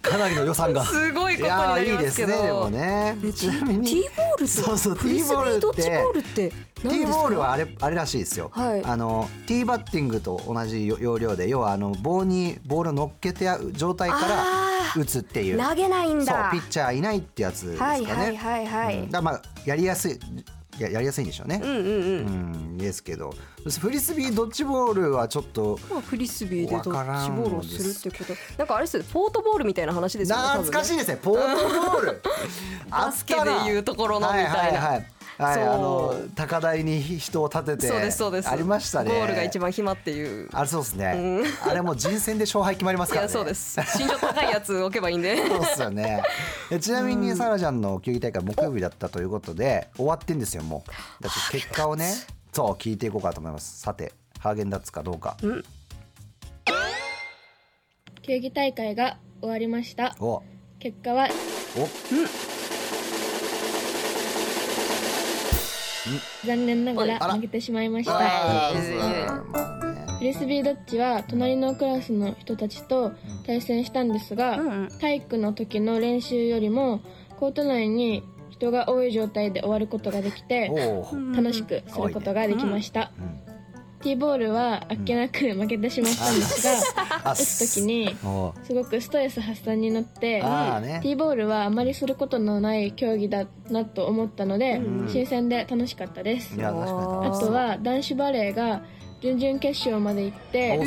[0.00, 0.84] かなりの予算が。
[0.84, 2.32] すごいことになりますけど。
[2.32, 3.16] いいいですねでもね。
[3.34, 8.84] ちなみにティーボールそうそうティーボールってードッジボールってティーボールはあれあれらしいですよ、はい。
[8.84, 14.44] あのティーバッティングと同じ要領で要はあの棒にボールを乗っけてある状態から
[15.00, 15.62] 打つっていう。
[15.62, 16.50] 投げないんだ。
[16.50, 18.98] ピッチャーいないってやつですかね、はいはいはいはい。
[19.00, 19.10] うん。
[19.10, 20.18] だからまあやりやすい
[20.78, 21.86] ややりやすいんでしょうね、うんうんうん。
[21.86, 22.30] う
[22.74, 23.34] んですけど。
[23.80, 28.34] フリスビードッジボールはちょっとまあフリスビーでドッジボールをするってこと。
[28.58, 32.22] なんかあれですよポートボールみたいな話ですよね多分懐かしいですねポートボール。
[32.90, 34.50] バスケでいうところのみたいな。
[34.50, 38.48] はいはいはいはい、あの高台に人を立ててそうですそうです。
[38.48, 39.10] ありましたね。
[39.10, 40.48] ゴールが一番暇っていう。
[40.52, 43.32] あれそうですね、あれもう人選で勝敗決まりますからね。
[43.32, 43.78] いやそうです。
[43.98, 45.36] 身長高いやつ置けばいいんで。
[45.36, 46.22] そうっすよね。
[46.70, 51.22] えちなみにサラちゃんの球技大会木曜日だったということで終わってんですよもう。
[51.22, 52.12] だって結果をね
[52.52, 53.80] そう聞いていこうかと思います。
[53.80, 55.36] さてハーゲンダッツかどうか。
[58.22, 60.16] 球技大会が終わりました。
[60.18, 60.42] お。
[60.78, 61.28] 結果は
[61.76, 62.45] お
[66.44, 67.18] 残念ながあら。
[67.18, 68.16] ら負けてしまいました。
[68.18, 68.72] あ
[70.18, 73.12] フリスビードッジは隣のクラスの人たちと
[73.46, 74.58] 対戦したんですが、
[74.98, 77.00] 体育の時の練習よりも
[77.38, 80.72] コート内に人が多い状態で終わることができて
[81.34, 83.12] 楽しくすることができました、
[84.06, 95.08] ティーボールはあっけなく負けてしまったんですが、打つ時におすごくストレス発散になって、ティーボールはあまりすることのない競技だなと思ったので、うん。
[95.08, 96.54] 新鮮で楽しかったです。
[96.54, 98.82] あとは男子バレーが
[99.20, 100.78] 準々決勝まで行って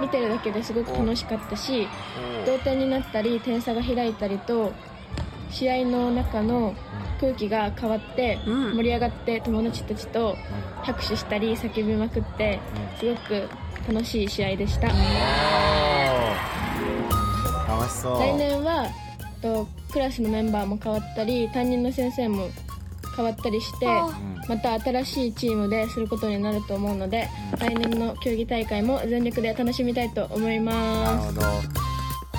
[0.00, 1.86] 見てるだけですごく楽しかったし
[2.46, 4.72] 同点になったり点差が開いたりと
[5.50, 6.74] 試合の中の
[7.20, 10.36] 空気が変わって盛り上がって友達たちと
[10.82, 12.60] 拍手したり叫びまくって
[12.98, 13.48] すごく
[13.88, 14.88] 楽しい試合でした。
[17.68, 18.20] 楽しそう。
[18.20, 18.86] 来年は
[19.40, 22.48] とクラスのメンバーも変わったり担任の先生も
[23.14, 23.86] 変わったりして
[24.48, 27.28] また新しいチームですることになると思うので
[27.58, 31.85] 来年の競技大会も全力で楽しみたいと思います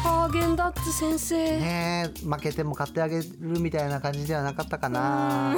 [0.08, 1.36] ハーゲンダッツ先生。
[1.36, 5.56] ねえ負けても買ってあげるみたいな感じではなかったかな。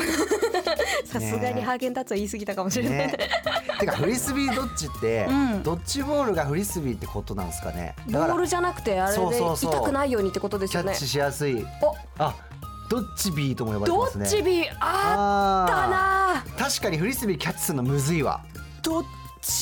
[1.06, 3.18] さすがにハーゲンダッツは言い過ぎたかもしれない、ね
[3.80, 5.64] てかフリスビードッジって、うん。
[5.64, 7.96] ドッジボールがフリスビーってことなんですかね。
[8.08, 10.94] ボールじゃなくてあれで痛くないようにってことですよね。
[10.94, 11.66] キャッチしやすい。
[12.18, 12.34] あ
[12.90, 14.26] ドッジビーとも呼ばれてどますね。
[14.26, 15.66] っちビーあ
[16.44, 18.42] ったな確かにフリスビーキャッチするのむずいわ。
[18.82, 19.04] どっ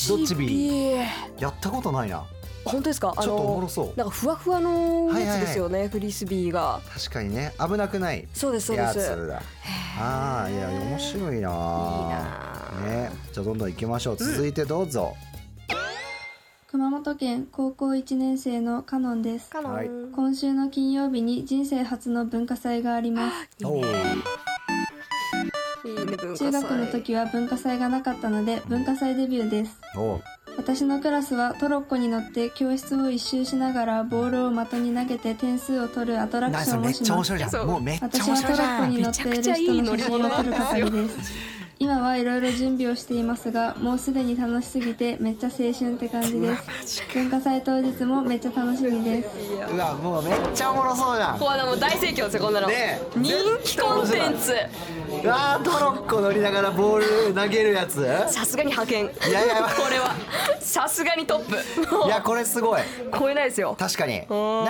[0.08, 1.06] ドッジビー。
[1.38, 2.24] やったことないな
[2.68, 3.12] 本当ですか？
[3.16, 3.98] あのちょっとおもろそう。
[3.98, 5.40] なんかふわふわのはいはいはい。
[5.40, 6.80] やつですよね、フリスビーが。
[6.94, 7.52] 確かにね。
[7.58, 8.98] 危なくないそうですそうです。
[8.98, 9.42] やつだ。
[10.00, 11.50] ああいや面白いな。
[12.84, 13.10] ね。
[13.32, 14.16] じゃあどんどん行きましょう。
[14.16, 15.14] 続いてどうぞ、
[16.70, 19.50] 熊本県高校1年生のカノンです。
[19.50, 19.88] カノンはい。
[20.14, 23.64] 今週の金曜日に人生初の文化祭があります。
[23.64, 23.82] いい
[26.36, 29.80] 中学の時は文化祭がなかったので文化祭デビューです。
[30.56, 37.30] 私のクラスはトロッコに乗って教室を一周しながらボールを的に投げて点数を取るアトラクなションをします。
[37.30, 47.02] 私面はトロッコに乗っている人の写真を撮る係です今はいろいろ準備をしていますがもうすでに楽しすぎてめっちゃ青春って感じです。
[47.14, 49.28] 文化祭当日もめっちゃ楽しみです。
[49.72, 51.38] うわもうめっちゃおもろそうじゃん。
[51.38, 53.18] これはもう大盛況ですよこんなの、ねえ。
[53.18, 54.52] 人気コンテンツ。
[55.22, 58.04] うわートロッコ乗りながらボール投げるやつ。
[58.28, 59.04] さすがに派遣。
[59.04, 59.54] いやいや。
[59.62, 60.16] これは。
[60.60, 62.06] さすがにトップ。
[62.06, 62.80] いやこれすごい。
[63.16, 63.76] 超えないですよ。
[63.78, 64.18] 確かに。
[64.18, 64.24] な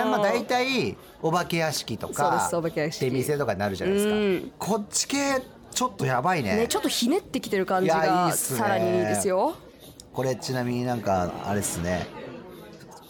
[0.05, 3.05] んまあ大体お化け屋敷とそうでかすお化け屋敷。
[3.05, 4.51] 出店とかになるじゃないですか。
[4.59, 6.55] こっち系ちょっとやばいね。
[6.57, 9.55] ねちょっとひねってきてる感じがさらにいいですよ。
[10.13, 12.07] これちなみになんかあれっすね。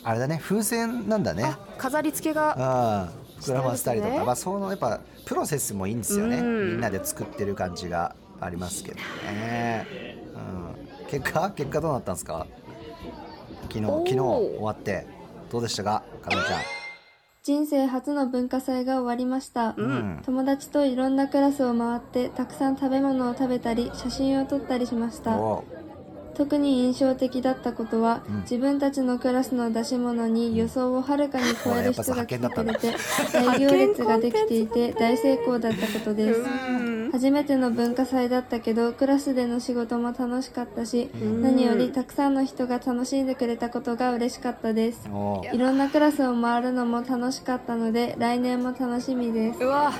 [0.04, 0.40] あれだね。
[0.44, 1.56] 風船なんだね。
[1.78, 3.10] 飾り付けがああ
[3.42, 6.72] 膨らませたりとか、ねまあそのやっぱプロセスもいいんですよね、うん。
[6.72, 12.48] みんなで作ってる感じがありますけどね、うん、結果結果どうなったんですか？
[13.64, 15.08] 昨日昨日終わって。
[15.52, 16.04] どうでしたか？
[16.22, 16.62] かのちゃん
[17.42, 20.22] 人生初の文化祭が終わりました、ん。
[20.26, 25.38] 友達といろんなクラスを回ってたくさん食べ物を食べたり写真を撮ったりしました。
[25.38, 25.64] お
[26.40, 28.42] 特に印象的だったことは、うん。
[28.44, 32.94] 自分たちのクラスの出し物に予想をはるかに超える人が来てくれて
[33.34, 36.42] 大行列ができていて大成功だったことです。
[37.12, 41.10] 初めての文化祭だったけどクラスでの仕事も楽しかったし
[41.42, 45.10] 何よりたくさんの人が楽しんでくれたことが嬉しかったです。
[45.12, 49.60] おいろんなクラスを回るのも楽しかったので来年も楽しみです。
[49.62, 49.92] うわ。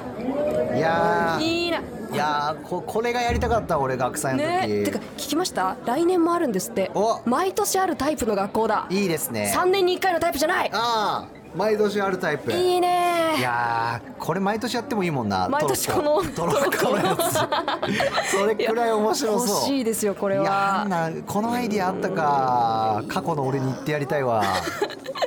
[0.74, 1.44] いやー。
[1.44, 4.84] いいないやーここれがやりたかった俺学祭の時、ね。
[4.86, 5.76] てか聞きました？
[5.86, 6.92] 来年もあるんですって。
[7.26, 8.86] 毎年あるタイプの学校だ。
[8.90, 9.52] いいですね。
[9.56, 10.70] 3年に1回のタイプじゃない。
[10.72, 12.52] ああ毎年あるタイプ。
[12.52, 13.36] いいね。
[13.40, 15.50] いやーこれ毎年やってもいいもんな。
[15.50, 16.92] 毎年このトロッコ。
[16.92, 23.04] のやつそれくらい面白そう欲しいですよこれいやはなんなこのアイディアあったか。
[23.08, 24.44] 過去の俺に言ってやりたいわ。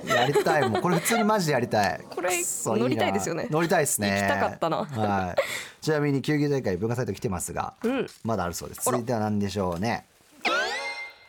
[0.07, 2.01] やりたいもうこれ普通にマジでやりたい。
[2.15, 3.49] これ乗りたいなですよね。
[3.51, 4.21] 乗りたいですね。
[4.23, 4.77] 行きたかったな。
[4.79, 5.41] はい。
[5.81, 8.07] ちなみに球技大会文化祭と来てますが、うん。
[8.23, 8.83] まだあるそうです。
[8.85, 10.07] 続いては何でしょうね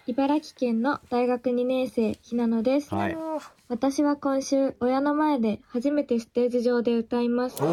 [0.06, 3.16] 茨城県の大学2年生ひなのです、はい。
[3.70, 7.56] 私は今週親の前で初めてステージ上で歌います。
[7.56, 7.68] 土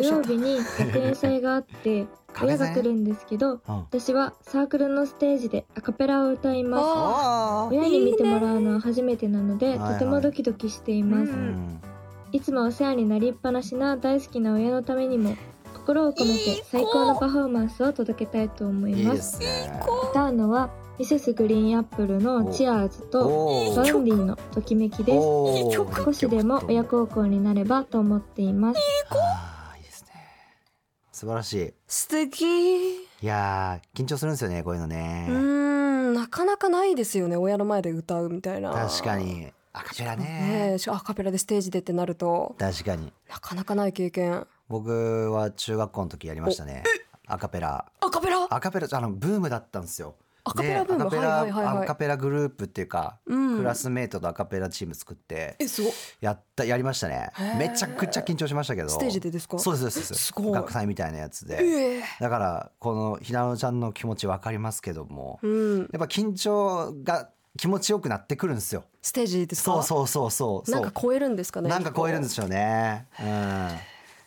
[0.00, 2.06] 曜日に学園祭があって
[2.40, 7.74] 親が来るんですけど、私はサークルのステージでアカペラを歌います。
[7.74, 9.92] 親に見てもらうのは初めてなのではいはい。
[9.92, 11.32] とてもドキドキしています、
[12.32, 15.36] いつもお世話になりっぱなしな大好きな親のためにも
[15.88, 19.40] 心を込めて最高のパフォーマンスを届けたいと思いいいでます
[20.10, 25.18] 歌うのはミセスグリーンアップルのチアーズとバウンディのときめきです。
[26.04, 28.80] 少しでも親孝行になればと思っています。
[31.12, 31.72] 素晴らしい。
[31.86, 32.44] 素敵。
[32.44, 35.26] いやー緊張するんですよねこういうのね。
[35.30, 38.72] うーんなかなかないですよね親の前で歌うみたいな。
[38.72, 39.46] 確かに
[39.78, 40.24] アカペラね。
[40.24, 42.56] ねアカペラでステージでってなると。
[42.58, 43.12] 確かに。
[43.28, 44.46] なかなかない経験。
[44.68, 46.82] 僕は中学校の時やりましたね。
[47.26, 47.84] アカペラ。
[48.00, 48.46] アカペラ？
[48.50, 50.16] アカペラあのブームだったんですよ。
[50.44, 51.04] アカペラブーム。
[51.04, 53.58] はいはいアカペラグループっていうか、うん。
[53.58, 57.30] クラスメートとアカペラチーム作ってえすごいやったやりましたね。
[57.58, 58.88] めちゃくちゃ緊張しましたけど。
[58.88, 59.58] ステージでですか？
[59.58, 60.14] そうですそうです。
[60.14, 60.52] すごい。
[60.52, 62.02] 学祭みたいなやつで、ええ。
[62.20, 65.78] だからこのひなのちゃんの気持ち分かりますけども、うん。
[65.80, 68.84] やっぱ緊張が気持ちよくなってくるんですよ。
[69.02, 69.82] ステージですか？
[69.82, 70.70] そうそうそうそう。
[70.70, 71.68] なんか超えるんですかね？
[71.68, 73.70] なんか超えるんですよね、うん、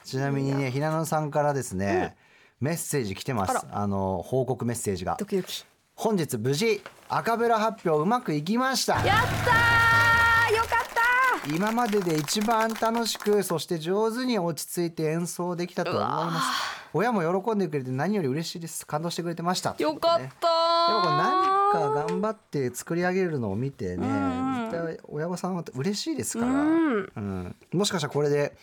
[0.04, 2.16] ちなみにねひなのさんからですね、
[2.60, 3.66] メッセージ来てます。
[3.72, 5.16] あの報告メッセージが。
[5.20, 5.66] ドキドキ。
[5.96, 8.96] 本日無事アカペラ発表うまくいきました。
[8.96, 10.56] やったー！
[10.56, 16.48] よかった今までで一番楽しくそして上手に落ち着いて演奏できたと思います。
[16.94, 18.86] 親も喜んでくれて何より嬉しいです。
[18.86, 19.76] 感動してくれてました。
[19.78, 24.08] よかったでもこれ何か頑張って作り上げるのを見てね
[24.72, 27.56] 絶対親御さんは嬉しいですから、うん。
[27.74, 28.56] もしかしたらこれで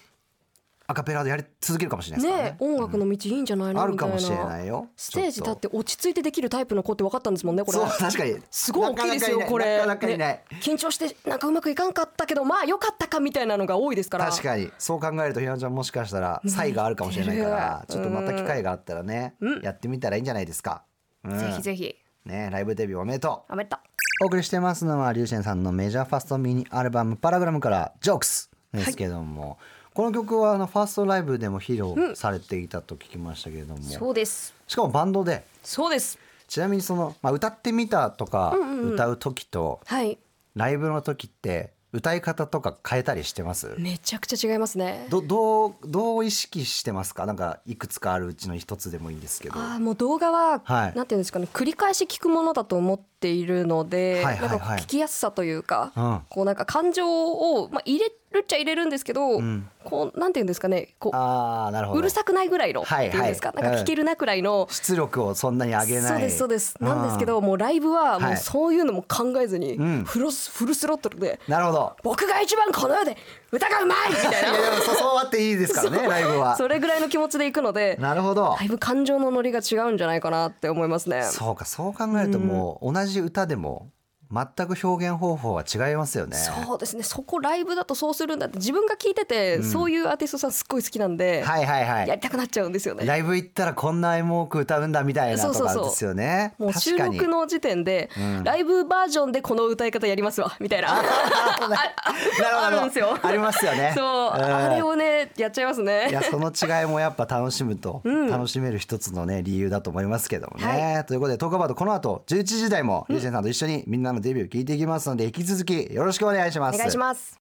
[0.91, 2.37] アカペラでやり続けるかもしれないね。
[2.45, 4.17] ね音楽の道いいんじゃないの、あるみたいな。
[4.17, 4.89] かもしれないよ。
[4.97, 7.79] ステージ立って落ち着いてできるタイプの子って分かったんですもんねこれ。
[7.79, 8.39] そう確かに。
[8.51, 9.85] すごい大きいですよこれ。
[10.17, 10.45] ね。
[10.63, 14.31] 緊張してなんかうまくいかんかったけどまあよかったかみたいなのが多いですから。
[14.31, 14.71] 確かに。
[14.79, 17.95] そう考えるとひなのちゃんもしかしたら差異があるかもしれないからうん。
[17.95, 20.85] ちょっとまた機会があったらねやってみたらいいんじゃないですか、
[21.23, 21.39] うん。
[21.39, 21.95] ぜひぜひ
[22.29, 22.49] ね。
[22.53, 23.53] ライブデビューおめでとう。
[23.53, 23.81] おめでとう。
[24.23, 29.59] お送りしてますのはリュウシェンさんのメジャーファーストミニアルバム「パラグラム」から「ジョークス」ですけども、
[29.95, 34.55] この曲はあのファーストライブでも披露されていたと聞きましたけれども、そうです。
[34.67, 35.45] しかもバンドで。
[35.63, 36.19] そうです。
[36.49, 38.95] ちなみにその、まあ、歌ってみたとかうんうんうん。
[38.95, 40.19] 歌う時とはい。
[40.55, 43.75] ライブの時って歌い方とか変えたりしてます？
[43.79, 45.07] めちゃくちゃ違いますね。
[45.09, 47.25] どどうどう意識してますか？
[47.25, 49.59] なんかいくつかあるうちの一つでもいいんですけど。
[49.59, 50.95] あーもう動画は、はい。
[50.95, 54.49] なんていうんですかね繰り返し聞くものだと思っているので、はいはいはい。
[54.51, 56.21] なんか聞きやすさというか、うん。
[56.29, 59.69] こうなんか感情を、まあ、入れるっちゃ入れるんですけど、ん。
[59.85, 62.01] こうなんていうんですかねこうあーなるほど。
[62.01, 73.17] うるさくないぐらいの、はいっていうんですか、はいなんか聞けるなくらいの、出力をそんなに上げないそうですそうですなんですけどもうライブはもはいうそういうのも考えずに、うんフルスフルスロットルでなるほど僕が一番この世で
[73.51, 74.59] 歌がうまいみたいな。
[74.59, 76.57] いやでもそそうあっていいですからねライブは。
[76.57, 77.97] それぐらいの気持ちでいくので。
[78.01, 78.57] なるほど。
[78.59, 81.23] だいぶ感情のノリが違うんじゃないかなって思いますね。
[81.25, 83.91] そうかそう考えるともう同じ歌でも
[84.31, 86.37] 全く表現方法は違いますよね。
[86.37, 87.03] そうですね。
[87.03, 89.65] そこライブだとそうするんだって自分が聞いてて、うん。
[89.65, 92.09] そういうアーティストさんすっごい好きなんで、はいはいはい。
[92.09, 93.07] やりたくなっちゃうんですよね。
[93.07, 96.55] ライブ行ったらこんなエモく歌うんだみたいなとかですよね。
[96.59, 98.45] もう収録の時点で、うん。
[98.45, 100.89] ライブバージョンでこの歌い方やりますわみたいな。
[101.01, 103.19] ああるんですよ。
[103.23, 103.93] ありますよね。
[103.97, 104.35] そう、ん。
[104.35, 106.11] あれをねやっちゃいますね。
[106.11, 108.29] いやその違いもやっぱ楽しむと、うん。
[108.29, 117.39] 楽しめる一つのね理由だと思いますけどもね、ということでトークアバウトこの後11時台もリュウジェンさんと一緒にみんなのデビュー聞いていきますので引き続きよろしくお願いしますお願いします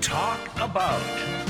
[0.00, 1.45] Talk about.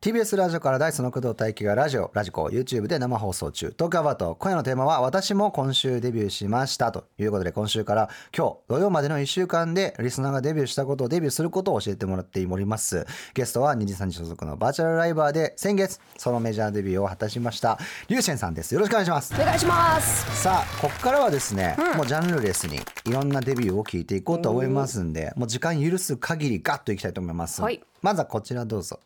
[0.00, 3.70] TBS ラジオからダイスの工藤大輝がラジオラジコ YouTube で生放送中。
[3.72, 6.90] トークアバウト今夜のテーマは私も今週デビューしました。
[6.90, 13.06] ということで今週から今日土曜までの1週間でリスナーがデビューしたことをデビューすることを教えてもらっております。
[13.34, 17.78] ゲストは二次三次所属のバーチャルライバーで先月そのメジャーデビューを果たしました
[18.08, 18.72] リュウシェンさんです。
[18.72, 19.34] よろしくお願いします。
[19.34, 20.42] お願いします。
[20.42, 27.82] さあここからはですね、もうジャンルレスにいろんなデビューを聞いていこうと思いますんでもう時間許す限りガッといきたいと思います、はい。
[28.00, 28.98] まずはこちらどうぞ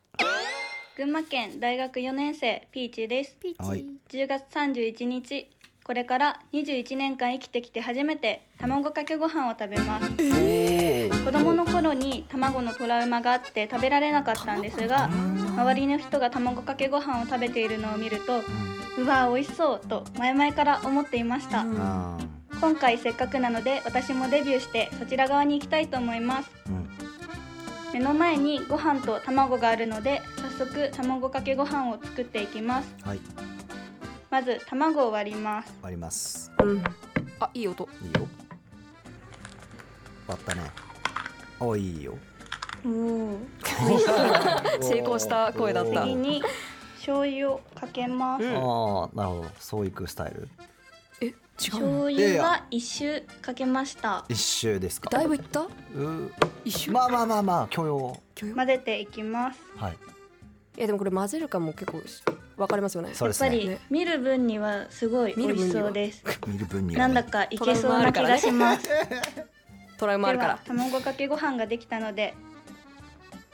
[0.96, 3.36] 群馬県大学4年生ピーチです。
[3.58, 3.84] はい。
[4.10, 5.50] 10月31日
[5.82, 11.24] これから21年間生きてきて初めて卵かけご飯を食べます。
[11.24, 18.42] 子供の頃に卵のトラウマがあって食べられなかったんですが周りの人が卵かけご飯を食べているのを見ると
[18.96, 21.64] うわ美味しそうと前々から思っていました。
[21.66, 22.18] あ
[22.60, 26.50] 今回せっかくなので私もデビューしてそちら側に行きたいと思います。
[26.66, 27.03] ーうん
[27.94, 30.20] 目の前にご飯と卵があるので
[30.58, 32.92] 早速卵かけご飯を作っていきます。
[33.04, 33.20] はい。
[34.30, 35.72] まず卵を割ります。
[35.80, 36.50] 割ります。
[36.60, 36.82] うん。
[37.38, 37.88] あいい音。
[38.02, 38.26] いいよ。
[40.26, 40.62] 割ったね。
[41.60, 42.18] おいいよ。
[44.82, 46.02] 成功した声だった。
[46.02, 46.42] 次に
[46.96, 49.46] 醤油をかけます、ああなるほど。
[49.60, 50.48] そういくスタイル
[51.20, 54.24] え違う醤の油は一周かけました。
[54.28, 55.10] 一周ですか。
[55.10, 55.60] だいぶいった？
[55.62, 55.68] う
[56.64, 56.90] 一周？
[56.92, 58.20] まあまあまあまあ許容
[58.54, 59.60] 混ぜていきます。
[59.76, 59.96] はい。
[60.76, 62.02] いやでもこれ混ぜるかも結構
[62.56, 63.14] わかりますよね。
[63.14, 63.48] そうですね。
[63.48, 66.24] やっぱり見る分にはすごい美味しそうです。
[66.48, 67.14] 見る分にはね。
[67.14, 68.88] なんだかいけそうな気がします。
[69.96, 70.54] トラウマあるから。
[70.54, 72.34] では卵かけご飯ができたので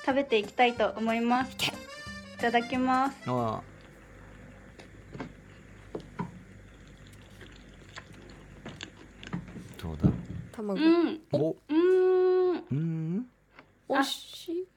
[0.07, 1.53] 食べていきたいと思います。
[1.53, 3.17] いただきます。
[3.27, 3.61] あ
[9.81, 10.11] どうだ？
[10.53, 10.75] 卵。
[10.75, 11.21] うん。
[11.33, 11.51] お。
[11.51, 12.65] うーん。
[12.71, 13.27] うん。
[13.89, 14.69] 美味しい。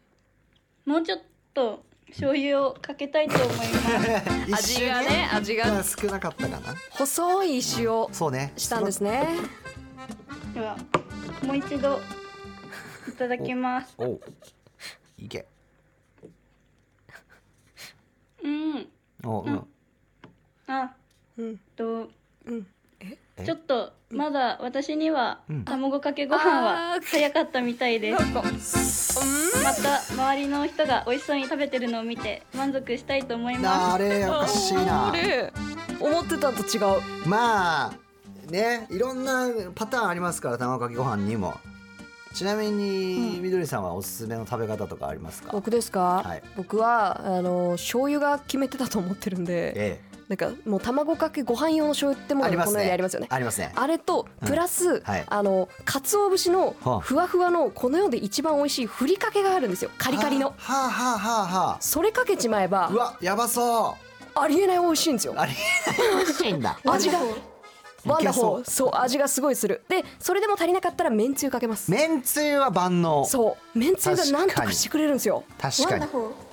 [0.89, 1.21] もうちょっ
[1.53, 3.47] と醤油をかけたいと思い
[4.49, 4.77] ます。
[4.77, 6.75] 味がね味まあが少なかったかな。
[6.91, 8.53] 細い石をそうね。
[8.55, 9.27] したんですね。
[10.53, 10.77] では
[11.43, 11.99] もう一度
[13.09, 13.95] いただきます。
[13.97, 14.19] お。
[15.17, 15.45] いけ。
[18.43, 18.87] うん。
[19.25, 19.67] おうん。
[20.67, 20.93] あ。
[21.37, 21.57] うん。
[21.75, 22.09] と
[22.45, 22.51] う？
[22.53, 22.67] ん。
[22.99, 23.17] え？
[23.45, 25.63] ちょっとまだ私にはうん。
[25.65, 28.15] 卵かけご飯は早かったみたいで
[28.59, 29.19] す。
[29.63, 33.93] また周りの人が美味しそうに食べてるのを見て満足したいと思います。
[33.95, 35.13] あれおかしいな。
[35.99, 37.93] 思ってたんと違うまあ
[38.51, 41.53] ねいろんなパターンありますから卵かけご飯にも
[42.33, 50.01] ちなみに、みどりさんはおすすめの食べ方とかありますか僕ですか、はい僕はあの醤油が決めてたと思ってるんで、え
[50.33, 53.27] なんかもう卵かけご飯用の醤油ってものがこの世にありますよね。
[53.29, 53.71] ありますね。
[53.75, 54.47] あれとうん。
[54.47, 55.25] プラス、はい。
[55.27, 56.99] あの鰹節のはあ。
[56.99, 59.91] ふわふわのこの世で一番美味しいふりかけがあるんですよ。
[59.99, 60.55] カリカリの。
[60.57, 61.77] はあはあはあはあ。
[61.81, 63.95] それかけちまえばうわやばそ
[64.35, 64.39] う。
[64.39, 65.35] ありえない美味しいんですよ。
[65.37, 65.53] あり
[65.87, 66.79] えない美味しいんだ。
[66.85, 67.19] 味が
[68.05, 69.83] ワンダそうホーそう味がすごいする。
[69.87, 71.89] でそれでも足りなかったらめんつゆかけます。
[71.91, 73.25] めんつゆは万能。
[73.25, 73.77] そう。
[73.77, 75.43] めんつゆがなんと確かしてくれるんですよ。
[75.59, 76.05] 確かに。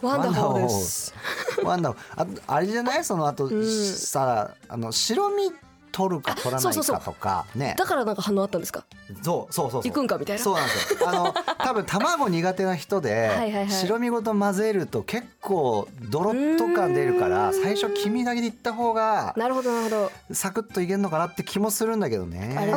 [0.03, 0.63] ワンダホー。
[0.63, 1.15] です。
[1.63, 1.99] ワンダホー。
[2.17, 3.05] あとあれじゃない？
[3.05, 5.53] そのあと、さあの白身
[5.93, 7.75] 取るか取らないかとかね。
[7.79, 8.85] だからなんか反応あったんですか？
[9.23, 10.43] そうそうそう行くんかみたいな。
[10.43, 11.09] そうなんですよ。
[11.09, 20.35] あの 多分卵苦手な人で白身ごと混ぜると結構ドロッと感出るから最初黄身だけでいった方がなるほどなるほど。
[20.35, 22.57] サクッといけるのかなって気もするんだけどね。
[22.59, 22.73] あれ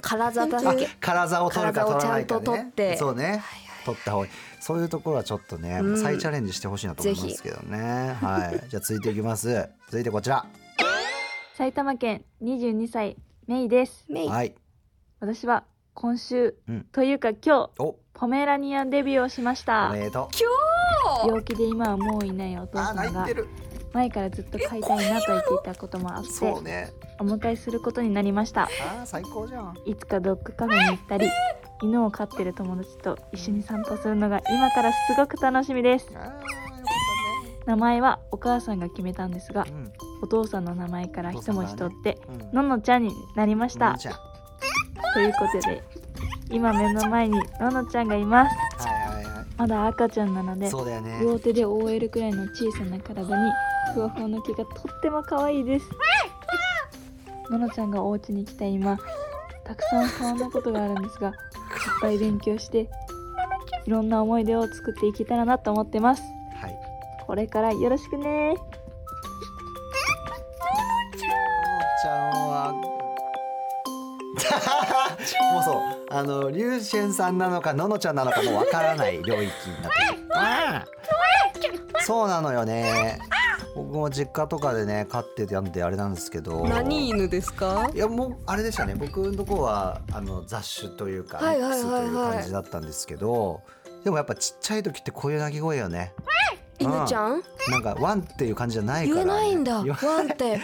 [0.00, 2.66] 体だけ体を取るか取らないかね。
[2.68, 2.96] って。
[2.96, 3.42] そうね。
[3.84, 4.32] 取った方がいい。
[4.60, 6.02] そういうところはちょっとね、うん。
[6.02, 8.16] 再チャレンジしてほしいなと思いますけどね。
[8.20, 8.68] はい。
[8.68, 9.68] じゃあ続いていきます。
[9.86, 10.44] 続いてこちら
[11.58, 13.16] 埼玉県22歳
[13.48, 14.06] メイです。
[14.08, 14.54] はい。
[15.18, 16.86] 私は今週、うん。
[16.92, 17.96] というか今日お。
[18.14, 19.88] ポメラニアンデビューをしました。
[19.90, 20.30] おめでと
[21.24, 21.26] う。
[21.26, 23.26] 病気で今はもういないお父さんが
[23.92, 26.92] 前からずっと飼いたいなと言っていたこともあってそうね。
[27.18, 28.62] お迎えすることになりました。
[28.62, 29.74] あー最高じゃん。
[29.84, 31.28] いつかドッグカフェに行ったり
[31.82, 36.06] 犬を飼ってる友達と一緒に散歩するのが今からすごく楽しみです
[37.68, 39.66] 名前はお母さんが決めたんですが、
[40.22, 42.18] お父さんの名前から一文字取って、
[42.54, 43.94] ののちゃんになりました。
[45.12, 45.82] ということで
[46.50, 48.88] 今目の前にののちゃんがいます。
[48.88, 49.46] はいはいはい。
[49.58, 51.20] まだ赤ちゃんなのでね。
[51.20, 53.52] 両手で覆えるくらいの小さな体に
[53.92, 55.90] ふわふわの毛がとっても可愛いです。
[57.50, 58.96] ののちゃんがお家に来た今
[59.64, 61.34] たくさん不安なことがあるんですがいっ
[62.00, 62.90] ぱい勉強して
[63.86, 66.22] いろんな思い出を作っていけたらなと思ってます。
[66.22, 66.37] はい
[67.28, 68.56] これからよろしくね。
[72.02, 72.72] ちゃんは
[75.52, 75.74] もうそう。
[76.10, 79.48] あのリュウシェンさんなのかののちゃんなのかもうわからない領域に
[79.82, 80.84] なっ
[81.60, 81.86] てる。
[82.00, 83.18] そうなのよね
[83.74, 93.60] 僕も実家とかでね飼ってたんであれなんですけど何犬ですかいやもうあれでしたね僕のとこはあの雑種というかはいミックスという感じだったんですけど
[94.04, 96.14] でもやっぱちっちゃい時ってこういう鳴き声よね
[96.78, 97.42] 犬ちゃん？
[97.70, 99.82] なんかワンっていう感じじゃないから、言えないんだ。
[99.82, 100.60] 言ワわンって。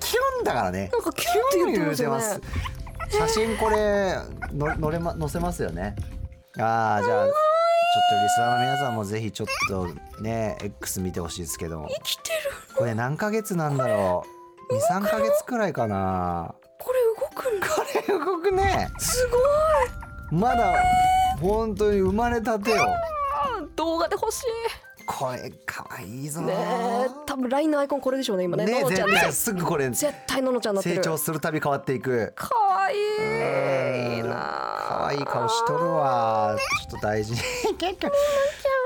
[0.00, 0.90] キュンだからね。
[0.92, 2.46] なんかキュンって言ってますよね
[3.10, 4.16] 写真これ
[4.52, 5.94] の載れま載せますよね。
[6.58, 7.34] ああじゃあちょっ
[8.10, 9.88] とリスナーの皆さんもぜひちょっと
[10.22, 11.86] ね X 見てほしいですけど。
[11.88, 12.38] 生きてる。
[12.76, 14.24] これ何ヶ月なんだろ
[14.70, 16.54] う？23ヶ月くらいかな。
[16.78, 17.68] これ動くんだ。
[17.68, 18.88] これ動くね。
[18.98, 19.36] すご
[20.36, 20.40] い。
[20.40, 20.74] まだ
[21.40, 22.86] 本当に生まれたてよ。
[23.76, 24.46] 動画で欲しい
[25.06, 26.40] これかわいいぞ。
[26.42, 28.64] ねえ多分 LINE のアイコンこれでしょうね今ね。
[28.64, 30.96] ねののちゃん絶対ですぐこれ絶対ののちゃんになってる。
[30.96, 32.32] 成長するたび変わっていく。
[32.34, 34.32] かわいいな
[34.88, 36.56] 可愛い顔しとるわ。
[36.82, 37.34] ちょっと大事。
[37.40, 37.40] に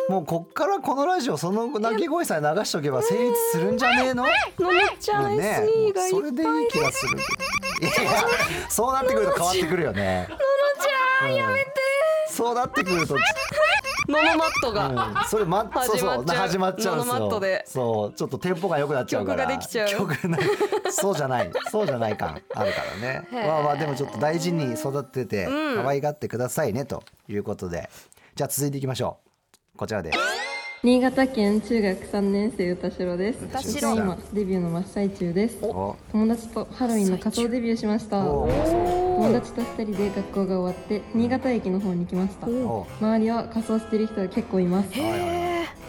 [0.09, 4.23] もうこっからこのラジオその鳴き声さえ流しとけば成立するんじゃねえの？
[4.25, 7.91] ののちゃんね SE がいっぱいそれでいい気がするいや
[8.69, 11.73] そうなってくると変わってくるよねののちゃんやめて
[12.31, 13.17] そうなってくると
[14.09, 14.75] ののマットうん。
[14.75, 17.65] がそれまそうそう始まっちゃうんですののマットよで。
[17.67, 18.17] そう。
[18.17, 19.45] ちょっとテンポが良くなっちゃうから。
[19.45, 19.89] 曲ができちゃう。
[19.89, 20.41] 曲ない。
[20.91, 21.51] そうじゃない。
[21.71, 23.29] そうじゃない感あるからね。
[23.33, 25.83] へえまあまあでもちょっと大事に育ててうん。
[25.83, 27.89] 可愛がってくださいねということで。
[28.35, 29.19] じゃあ続いていきましょ
[29.75, 29.79] う。
[29.79, 30.19] こちらです。
[30.83, 33.43] 新潟県中学3年生歌代です。
[33.43, 35.59] 私は今デビューの真っ最中です。
[35.63, 35.97] お。
[36.13, 38.25] 友達とハロウィンの仮装デビューしました。
[38.25, 42.47] お友達と2人で学校が終わって新潟駅の方に来ました。
[42.49, 44.91] お周りは仮装してる人が結構います。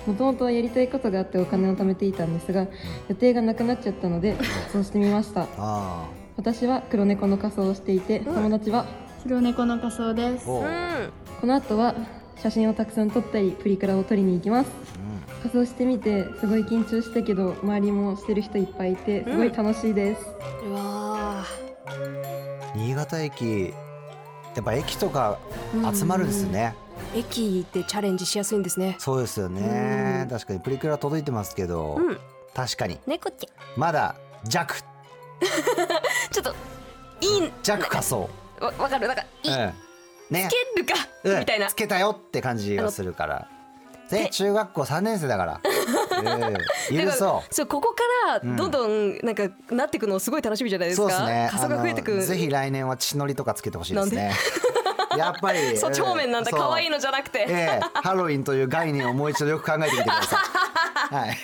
[0.08, 2.68] もともとやりたいことがあってお金を貯めていたんですが
[3.10, 4.38] 予定がなくなっちゃったので
[4.72, 5.48] そうしてみました。
[5.58, 6.08] あ
[6.38, 8.86] 私は黒猫の仮装をしていて友達は
[9.24, 10.50] 白猫の仮装です。
[10.50, 10.64] お
[11.42, 11.96] この後は
[12.38, 14.72] 写真をたくさん撮ったりプリクラを撮りに行きます。
[15.44, 20.22] 仮装してみてすごい緊張したけど周りもしてる人いっぱいいてすごい楽しいです、
[20.68, 21.46] うわ
[22.76, 23.74] 新潟駅
[24.56, 25.38] やっぱ駅とか
[25.94, 26.76] 集まるんですね。
[27.14, 28.96] ー駅でチャレンジしやすいんですね。
[29.00, 30.28] そうですよね。
[30.30, 32.18] 確かにプリクラ届いてますけどうん。
[32.54, 33.00] 確かに。
[33.06, 33.80] 猫ちゃん。
[33.80, 34.16] まだ
[34.50, 34.76] 弱。
[36.32, 36.56] ちょっと
[37.22, 37.52] いい。
[37.64, 38.30] 弱仮想
[38.60, 39.08] わわかる？
[39.08, 39.74] なんかい、うん。
[40.32, 40.50] ね。
[40.50, 41.40] つけるか、うん。
[41.40, 41.68] みたいな。
[41.68, 43.48] つけたよって感じがするから。
[44.10, 45.62] で中学校3年生だから
[46.18, 51.10] うん許そそうここからどんどんなんかなっていくのすごい楽しみじゃないうですか。
[51.10, 51.48] そうですね。
[51.52, 52.12] 仮想が増えてく。
[52.14, 54.34] あのぜひ来年は血のりとかつけてほしいですね。
[55.18, 56.52] やっぱりそっち方面なんだ。
[56.52, 58.02] 可愛いのじゃなくて、ええ。
[58.02, 60.38] ハロウィンという概念をもう一度よく考えてみてくださ
[61.12, 61.16] い。
[61.16, 61.38] はい。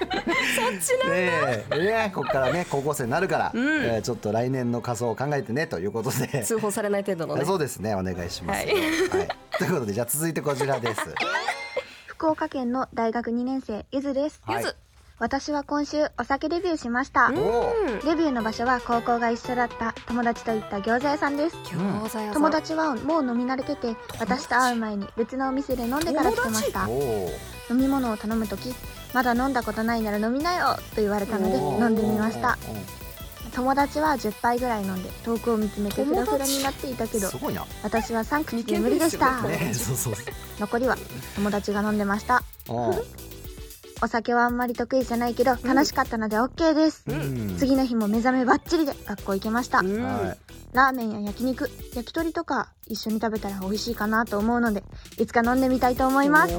[0.00, 1.78] そっちなんだ、ええ。
[1.78, 3.84] ねここからね高校生になるから、うん。
[3.84, 6.44] ええちょっと来年の仮装を考えてねということで。
[6.44, 7.44] 通報されない程度のね。
[7.44, 7.94] そうですね。
[7.94, 9.28] お願いします、はい。
[9.58, 11.00] ということでじゃあ続いてこちらです
[12.18, 14.56] 福岡県の大学2年生ゆずです、はい。
[14.56, 14.76] ゆず
[15.20, 17.30] 私は今週お酒デビューしました。
[17.30, 21.56] デビューの場所は高校が一緒だった友達と行った餃子屋さんです。
[21.58, 22.32] 餃子屋さん。
[22.34, 26.88] 友達はもう飲み慣れてて私と会う前に別のお店で飲んでから来てました。
[26.88, 27.30] お
[27.70, 28.74] 飲み物を頼む時
[29.14, 32.58] まだ飲んだことないなら飲みなよと言われたので飲んでみました
[33.58, 37.66] 友達は10杯ぐらい飲んで遠くを見つめてフラフラになっていたけどすごいな。
[37.82, 39.74] 私は3口で無理でした、ね。
[39.74, 40.14] そうそう
[40.60, 40.96] 残りは
[41.34, 42.44] 友達が飲んでました。
[44.00, 47.56] お酒はあんまり得意じゃないけど楽しかったので OK です、ん。
[47.58, 49.86] 次の日も目覚めバッチリで学校行けました、はい。
[50.72, 54.84] ラーメンや焼肉焼き鳥とか一緒に食べたら美味しいかなと思うので
[55.18, 56.54] いつか飲んでみたいと思います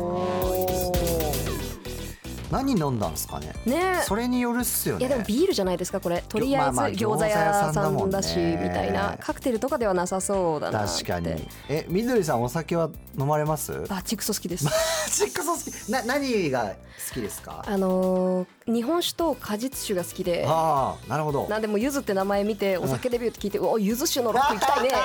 [2.51, 3.53] 何飲んだんですかね？
[3.65, 4.01] ね。
[4.03, 5.01] それによるっすよね。
[5.01, 6.23] いやでもビールじゃないですかこれ。
[6.27, 8.69] とりあえずまあまあ餃子屋さんだし餃子屋さんだもんね。
[8.69, 11.03] みたいなカクテルとかではなさそうだなって。
[11.03, 11.47] 確かに。
[11.69, 13.71] えみどりさんお酒は飲まれます？
[13.87, 14.65] バチクソ好きです。
[15.11, 15.91] チックソ好き。
[15.91, 16.75] な何が
[17.07, 17.63] 好きですか？
[17.65, 20.45] あのー日本酒と果実酒が好きで。
[20.47, 21.47] ああなるほど。
[21.49, 24.89] なんでもゆずって名前見てお酒デビューって聞いて、うおゆず酒のロック行きたいね。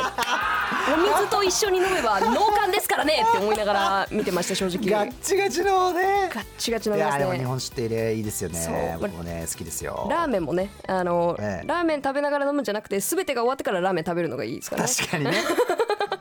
[0.92, 3.24] お水と一緒に飲めば脳幹ですからね。
[3.28, 4.90] って思いながら見てました正直。
[4.90, 6.30] ガッチガチのね。
[6.32, 8.96] ガッチガチのいやでも日ね本酒ってねいいですよね。
[9.00, 10.06] 僕もね好きですよ。
[10.10, 11.66] ラーメンもねあの、ええ。
[11.66, 14.88] ラーメン食べながら飲むんじゃなくて全てが終わってからラーメン食べるのがいいですからね。
[14.94, 15.32] 確かにね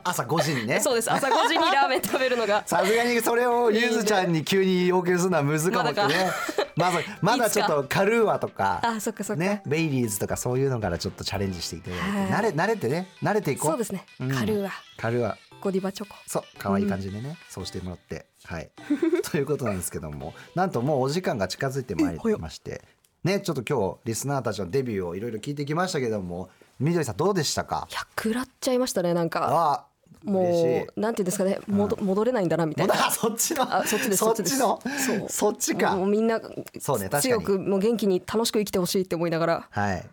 [0.04, 0.80] 朝5時にね。
[0.80, 1.12] そうです。
[1.12, 2.62] 朝5時にラーメン食べるのが。
[2.68, 6.30] さすがにそれをゆずちゃんに急に要求するのは難かもってね。
[6.76, 12.04] まずまだちょっとカルーアとかあそっかそっか、ねベイリーズとかそういうのからちょっとチャレンジしていただいて。
[12.04, 13.08] はい慣れ慣れてね。
[13.22, 13.70] 慣れていこう。
[13.72, 14.34] そうですね、うん。
[14.34, 16.14] カルーアカルーアゴディバチョコ。
[16.26, 16.42] そう。
[16.58, 18.26] 可愛い感じでね、そうしてもらって。
[18.44, 18.70] はい。
[19.30, 20.34] ということなんですけども。
[20.54, 22.82] なんともうお時間が近づいてまいりまして。
[23.24, 26.50] ねちょっと今日リスナーたちのデビューをいろいろ聞いてきましたけども。
[26.78, 27.86] みどりさんどうでしたか？
[28.18, 29.48] 食らっちゃいましたねなんか。
[29.48, 29.86] あ
[30.24, 32.94] もうなんていうんですかね、戻戻れないんだなみたいな。
[33.06, 33.62] あそっちの？
[33.62, 34.80] あそっちですそっちの？
[34.82, 35.26] そう。
[35.28, 35.96] そっちか。
[35.96, 36.40] もうみんな
[36.80, 37.44] そうね強に。
[37.44, 39.68] くもう元気に楽しく生きてほしいって思いながら。
[39.70, 40.04] はい。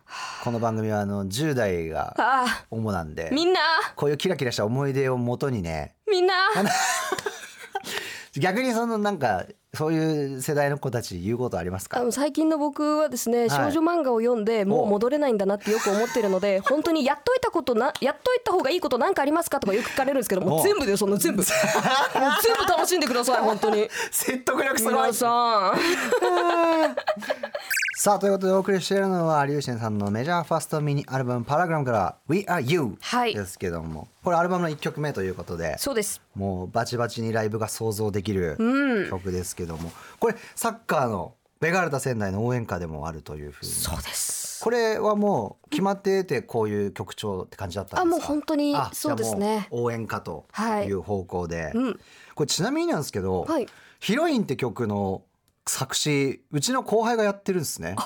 [0.44, 3.60] この番組はあの10代があ主なんであみんな。
[3.96, 5.94] こういうキラキラした思い出をもとにね。
[6.10, 6.34] みんな。
[8.38, 9.44] 逆にそのなんか
[9.74, 11.98] そういう世代の子たち言うことありますか？
[11.98, 13.50] あの最近の僕はですね、い。
[13.50, 19.60] 少女漫画を読んでもう戻れないんだなってよく思ってるので 本当にやっといたことなやっといた方がいいことなんかありますか？
[19.60, 21.46] とかよく聞かれるんですけどもおう全部でよその全部 もう
[22.42, 23.88] 全部楽しんでください本当に。
[24.12, 24.92] 説得力すごい。
[24.94, 25.72] 皆さん
[27.94, 32.96] さあということでお送りしているのはリュウシェンさんのメジャーファーストミニアルバム「パラグラム」から「We Are You」
[33.34, 36.22] ですけども、これアルバムの1曲目ということでそうです。
[36.34, 39.10] もうバチバチにライブが想像できるうん。
[39.10, 43.70] 曲ですけども、これサッカーのベガルタ仙台の応援歌でもあるというふうに。
[43.70, 44.64] そうです。
[44.64, 48.16] これはもう決まっててこういう曲調って感じだったんですか？
[48.16, 49.68] あもう本当にあそうですね。
[49.70, 52.00] う応援歌とはいいう方向で、うん
[52.34, 53.68] これちなみになんですけど、はい。
[54.00, 55.22] ヒロインって曲の
[55.66, 57.96] 作詞うちの後輩がやってるんですね。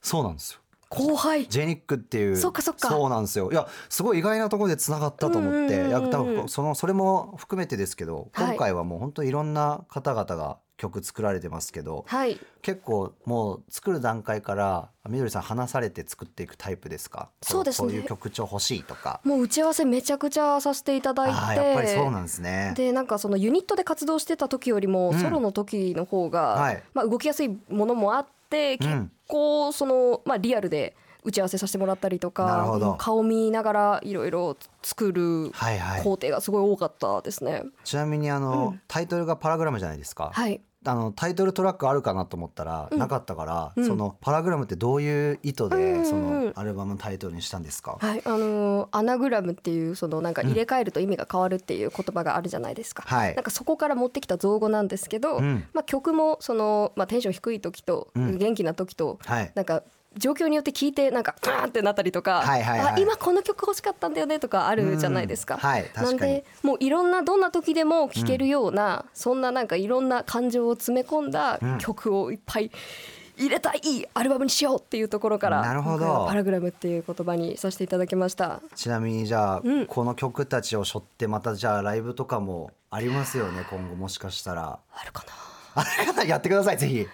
[0.00, 0.60] そうなんですよ
[0.94, 1.46] 後輩。
[1.48, 2.36] ジェニックっていう。
[2.36, 2.88] そっかそっか。
[2.88, 3.50] そうなんですよ。
[3.50, 5.88] いやすごい意外なところでつながったと思って。
[5.88, 8.46] や多分そのそれも含めてですけどはい。
[8.48, 12.38] 今回はもう本当いろんな方々が曲作られてますけど、はい。
[12.60, 17.30] 結構もう作る段階からみどりさん話されて作っていくタイプですか？
[17.42, 17.88] そうですね。
[17.88, 19.20] こういう曲調欲しいとか。
[19.24, 21.60] もう打ち合わせめちゃくちゃさせていただいて。
[21.62, 22.74] やっぱりそうなんですね。
[22.76, 25.20] でなんかそのユニットで活動してた時よりもうん。
[25.20, 26.82] ソロの時の方が、はい。
[26.92, 28.90] まあ、動きやすいものもあって結
[29.28, 36.02] 構その、まあ、リアルで打ち合わせさせてもらったりとか顔見ながらいろいろ作るはいはい。
[36.02, 37.62] 工程がすごい多かったですね。
[37.84, 38.80] ちなみにあの、うん。
[38.86, 42.98] タイトルがパラグラムじゃないですか、はいあのタイトルトラックあるかなと思ったら、うん。
[42.98, 43.86] なかったから、うん。
[43.86, 46.06] そのパラグラムってどういう意図で、うんうんうん。
[46.06, 53.02] そのアルバムのタイトルにしたんですか、はい、あのーアナグラムっていうそのなんか入れ替えると意味が変わるっていう言葉があるじゃないですか。
[53.06, 53.34] はい。
[53.34, 55.64] なんかそこから持ってきた造語なんですけど、うん。
[55.72, 59.82] まあ曲もそのまあテンション低い時とうん元気な時と、はいなんか
[60.16, 62.94] 状況によって聞いてなんかガーンってなったりとか、はいはいはい。
[62.94, 65.54] あ今この曲欲しかったんだよねとかあるじゃないですか。
[65.54, 66.08] うんはい確かに。
[66.10, 71.78] なんでもういろんなどんな時でも聴けるような、そんななんかいろんな感情を詰め込んだうん。
[71.78, 72.70] 曲をいっぱい
[73.36, 73.80] 入れたい
[74.14, 76.26] アルバムにしようっていうところからなるほど。
[76.28, 78.60] パラグラムっていう言葉にさせていただきました。
[78.74, 84.78] ちなみにじゃあ、この曲たちを背負ってまたじゃあライブとかもありますよね今後もしかしたら。
[84.92, 87.06] あるかなあれかなやってくださいぜひ。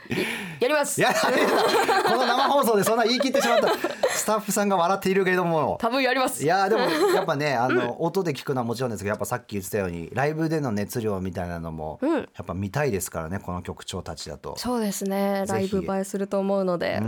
[0.61, 1.01] やります。
[1.01, 3.69] いやこの生放送でそんな言い切ってしまった
[4.11, 5.79] スタッフさんが笑っているけれども。
[5.81, 6.45] 多分やります。
[6.45, 12.17] いやでもやっぱね あの、音で聞くのはもちろんですけどやっぱさっき言ってたようにライブでの熱量みたいなのも、うん。
[12.17, 14.55] やっぱ見たいですからねこの曲調たちだと。
[14.59, 15.45] そうですね。
[15.49, 17.01] ライブ映えすると思うので、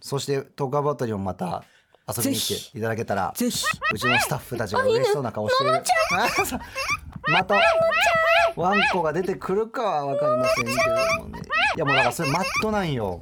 [0.00, 1.64] そしてトークアバウトにもまた
[2.06, 3.64] 遊びに来ていただけたらぜひ。
[3.92, 5.70] うちのスタッフたちが嬉しそうな顔してる。
[7.28, 7.54] また
[8.56, 10.78] ワンコが出てくるかは分かりませんけど
[11.24, 11.42] もね。
[11.76, 13.20] いやもうだからそれマットなんよ。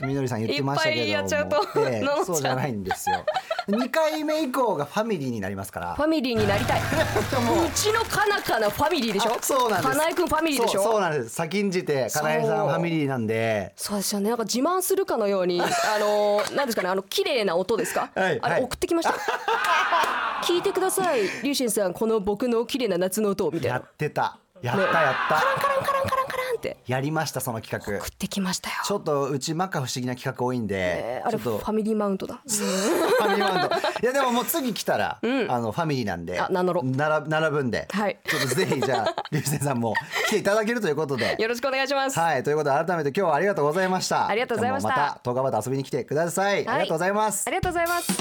[0.00, 1.06] みどりさん言ってましたけども。
[1.06, 2.26] いっぱいやっちゃうとええののちゃん。
[2.26, 3.24] そうじゃないんですよ。
[3.68, 5.94] 2回目以降がファミリーになりますから。
[5.94, 6.80] ファミリーになりたい。
[6.80, 7.70] う。
[7.74, 9.32] ちのかなかなファミリーでしょ？
[9.32, 9.88] あそうなんです。
[9.88, 10.82] かなえくんファミリーでしょ？
[10.82, 11.28] そうそうなんです。
[11.30, 13.72] 先んじてかなえさんファミリーなんで。
[13.76, 13.98] そう。
[13.98, 14.28] ですよね。
[14.30, 15.66] なんか自慢するかのようにあ
[15.98, 18.40] のなんですかねあの綺麗な音ですか、あれはい。
[18.40, 19.14] はい送ってきました。
[20.44, 21.22] 聞いてください。
[21.22, 23.74] リュウシンさんこの僕の綺麗な夏の音みたいな。
[23.76, 24.38] やってた。
[24.62, 24.84] やったね。
[24.84, 25.34] やった。
[25.36, 26.19] カランカランカランカランカラン
[26.60, 26.76] って。
[26.86, 27.98] やりましたその企画。
[27.98, 28.76] 送ってきましたよ。
[28.84, 31.58] ちょっとうち摩訶不思議な企画多いんで、えーあれちょっと。
[31.58, 32.40] ファミリーマウントだ。
[32.46, 33.76] ファミリーマウント。
[34.02, 36.84] いやでももう次来たら、あのファミリーなんであ名乗ろう。
[36.84, 38.18] 並並ぶんで、はい。
[38.24, 39.94] ちょっとぜひじゃあ 流星さんも
[40.28, 41.36] 来ていただけるということで。
[41.40, 42.18] よろしくお願いします。
[42.18, 44.28] はいということで改めて今日はありがとうございました。
[44.28, 44.88] ありがとうございました。
[44.88, 47.44] また東川バ遊びに来てください、ありがとうございます。
[47.46, 48.12] ありがとうございます。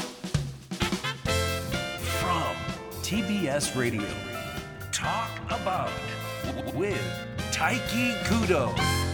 [2.21, 2.55] From
[3.03, 4.03] TBS Radio,
[4.91, 5.89] talk about
[6.75, 9.08] with チイキー・グード。